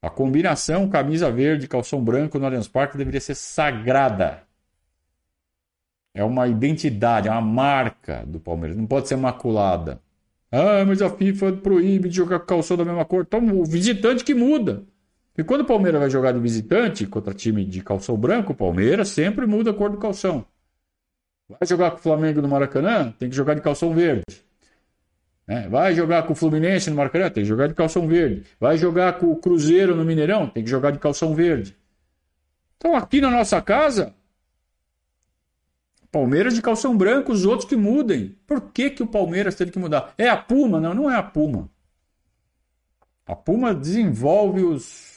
[0.00, 4.44] A combinação camisa verde e calção branco no Allianz Parque deveria ser sagrada.
[6.14, 8.76] É uma identidade, é uma marca do Palmeiras.
[8.76, 10.00] Não pode ser maculada.
[10.52, 13.24] Ah, mas a FIFA proíbe de jogar calção da mesma cor.
[13.26, 14.84] Então, o visitante que muda.
[15.38, 19.10] E quando o Palmeiras vai jogar de visitante contra time de calção branco, o Palmeiras
[19.10, 20.44] sempre muda a cor do calção.
[21.48, 24.24] Vai jogar com o Flamengo no Maracanã, tem que jogar de calção verde.
[25.46, 28.42] É, vai jogar com o Fluminense no Maracanã, tem que jogar de calção verde.
[28.58, 31.76] Vai jogar com o Cruzeiro no Mineirão, tem que jogar de calção verde.
[32.76, 34.12] Então aqui na nossa casa,
[36.10, 38.36] Palmeiras de calção branco, os outros que mudem.
[38.44, 40.12] Por que, que o Palmeiras teve que mudar?
[40.18, 40.80] É a Puma?
[40.80, 41.70] Não, não é a Puma.
[43.24, 45.07] A Puma desenvolve os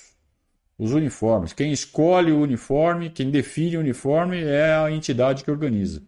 [0.82, 1.54] os uniformes.
[1.54, 6.02] Quem escolhe o uniforme, quem define o uniforme é a entidade que organiza.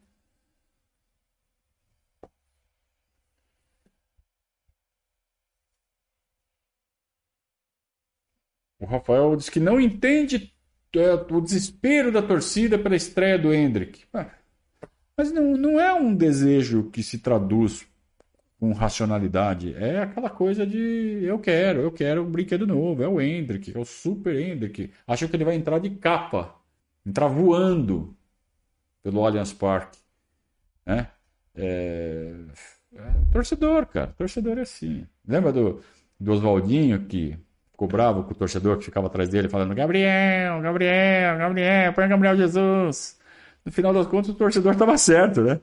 [8.79, 10.51] O Rafael diz que não entende
[10.95, 14.05] é, o desespero da torcida pela estreia do Hendrick.
[15.15, 17.87] Mas não, não é um desejo que se traduz
[18.63, 19.75] com racionalidade.
[19.77, 23.03] É aquela coisa de eu quero, eu quero um brinquedo novo.
[23.03, 24.89] É o Hendrick, é o Super Hendrick.
[25.05, 26.55] Acho que ele vai entrar de capa,
[27.05, 28.15] entrar voando
[29.03, 29.99] pelo Allianz Parque.
[30.85, 31.07] Né?
[31.53, 32.33] É...
[32.95, 33.01] é...
[33.33, 34.13] torcedor, cara.
[34.17, 35.05] Torcedor é assim.
[35.27, 35.81] Lembra do,
[36.17, 37.37] do Oswaldinho que
[37.69, 42.37] ficou bravo com o torcedor que ficava atrás dele falando Gabriel, Gabriel, Gabriel, põe Gabriel
[42.37, 43.19] Jesus.
[43.65, 45.59] No final das contas, o torcedor estava certo, né?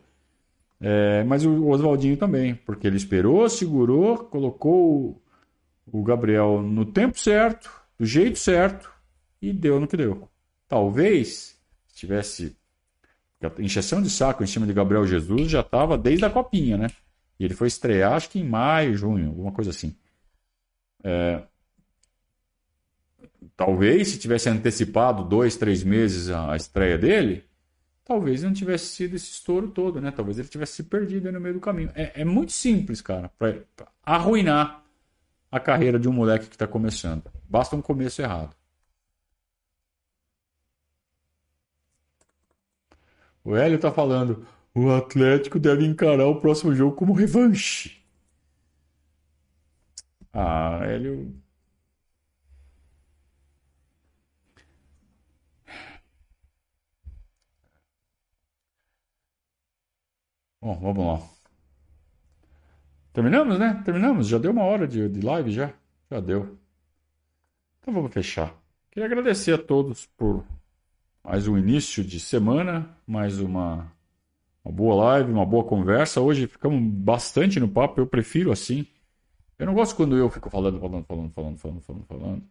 [0.81, 5.23] É, mas o Oswaldinho também, porque ele esperou, segurou, colocou
[5.87, 8.91] o Gabriel no tempo certo, do jeito certo
[9.43, 10.29] e deu no que deu.
[10.67, 12.57] Talvez se tivesse
[13.43, 16.89] a encheção de saco em cima de Gabriel Jesus já estava desde a copinha, né?
[17.39, 19.95] E ele foi estrear acho que em maio, junho, alguma coisa assim.
[21.03, 21.43] É...
[23.57, 27.45] Talvez se tivesse antecipado dois, três meses a estreia dele,
[28.05, 30.11] talvez não tivesse sido esse estouro todo, né?
[30.11, 31.91] Talvez ele tivesse se perdido no meio do caminho.
[31.95, 33.63] É, é muito simples, cara, para
[34.05, 34.85] arruinar
[35.51, 37.25] a carreira de um moleque que está começando.
[37.49, 38.55] Basta um começo errado.
[43.45, 48.01] O Hélio está falando, o Atlético deve encarar o próximo jogo como revanche.
[50.33, 51.35] Ah, Hélio,
[60.61, 61.29] Bom, vamos lá.
[63.13, 63.83] Terminamos, né?
[63.85, 64.29] Terminamos.
[64.29, 65.73] Já deu uma hora de, de live, já?
[66.11, 66.59] Já deu.
[67.81, 68.55] Então vamos fechar.
[68.91, 70.45] Queria agradecer a todos por
[71.25, 73.93] mais um início de semana, mais uma,
[74.65, 76.21] uma boa live, uma boa conversa.
[76.21, 78.87] Hoje ficamos bastante no papo, eu prefiro assim.
[79.59, 82.43] Eu não gosto quando eu fico falando, falando, falando, falando, falando, falando.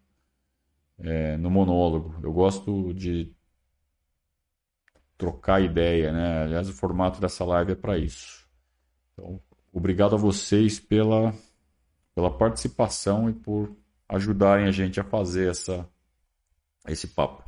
[1.00, 2.16] É, no monólogo.
[2.24, 3.34] Eu gosto de
[5.20, 6.44] trocar ideia, né?
[6.44, 8.48] Aliás, o formato dessa live é para isso.
[9.12, 9.40] Então,
[9.72, 11.34] obrigado a vocês pela,
[12.16, 13.76] pela participação e por
[14.08, 15.88] ajudarem a gente a fazer essa,
[16.88, 17.44] esse papo.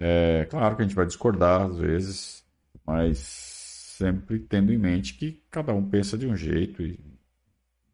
[0.00, 2.44] É claro que a gente vai discordar às vezes,
[2.84, 6.98] mas sempre tendo em mente que cada um pensa de um jeito e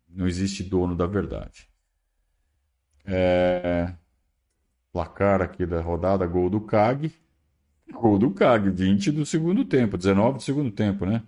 [0.09, 1.69] não existe dono da verdade.
[3.05, 3.95] É...
[4.91, 7.13] Placar aqui da rodada, gol do CAG.
[7.93, 11.23] Gol do CAG, 20 do segundo tempo, 19 do segundo tempo, né?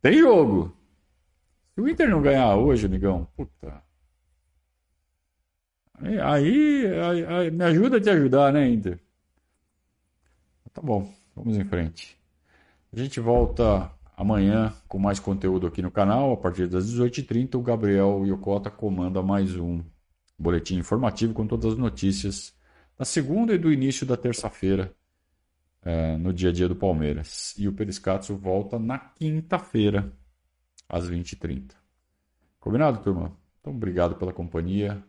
[0.00, 0.76] Tem jogo.
[1.74, 3.82] Se o Inter não ganhar hoje, amigão, puta.
[5.94, 6.86] Aí, aí,
[7.26, 9.00] aí, me ajuda a te ajudar, né, Inter?
[10.72, 12.18] Tá bom, vamos em frente.
[12.92, 16.32] A gente volta amanhã com mais conteúdo aqui no canal.
[16.32, 19.82] A partir das 18h30, o Gabriel Yokota comanda mais um
[20.38, 22.54] boletim informativo com todas as notícias
[22.98, 24.94] da segunda e do início da terça-feira
[25.86, 27.54] é, no dia a dia do Palmeiras.
[27.56, 30.12] E o Periscatso volta na quinta-feira,
[30.88, 31.70] às 20h30.
[32.58, 33.36] Combinado, turma?
[33.60, 35.00] Então, obrigado pela companhia.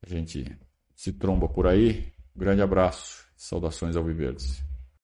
[0.00, 0.56] A gente
[0.94, 2.12] se tromba por aí.
[2.34, 3.26] Grande abraço.
[3.36, 4.67] Saudações ao Viverdes.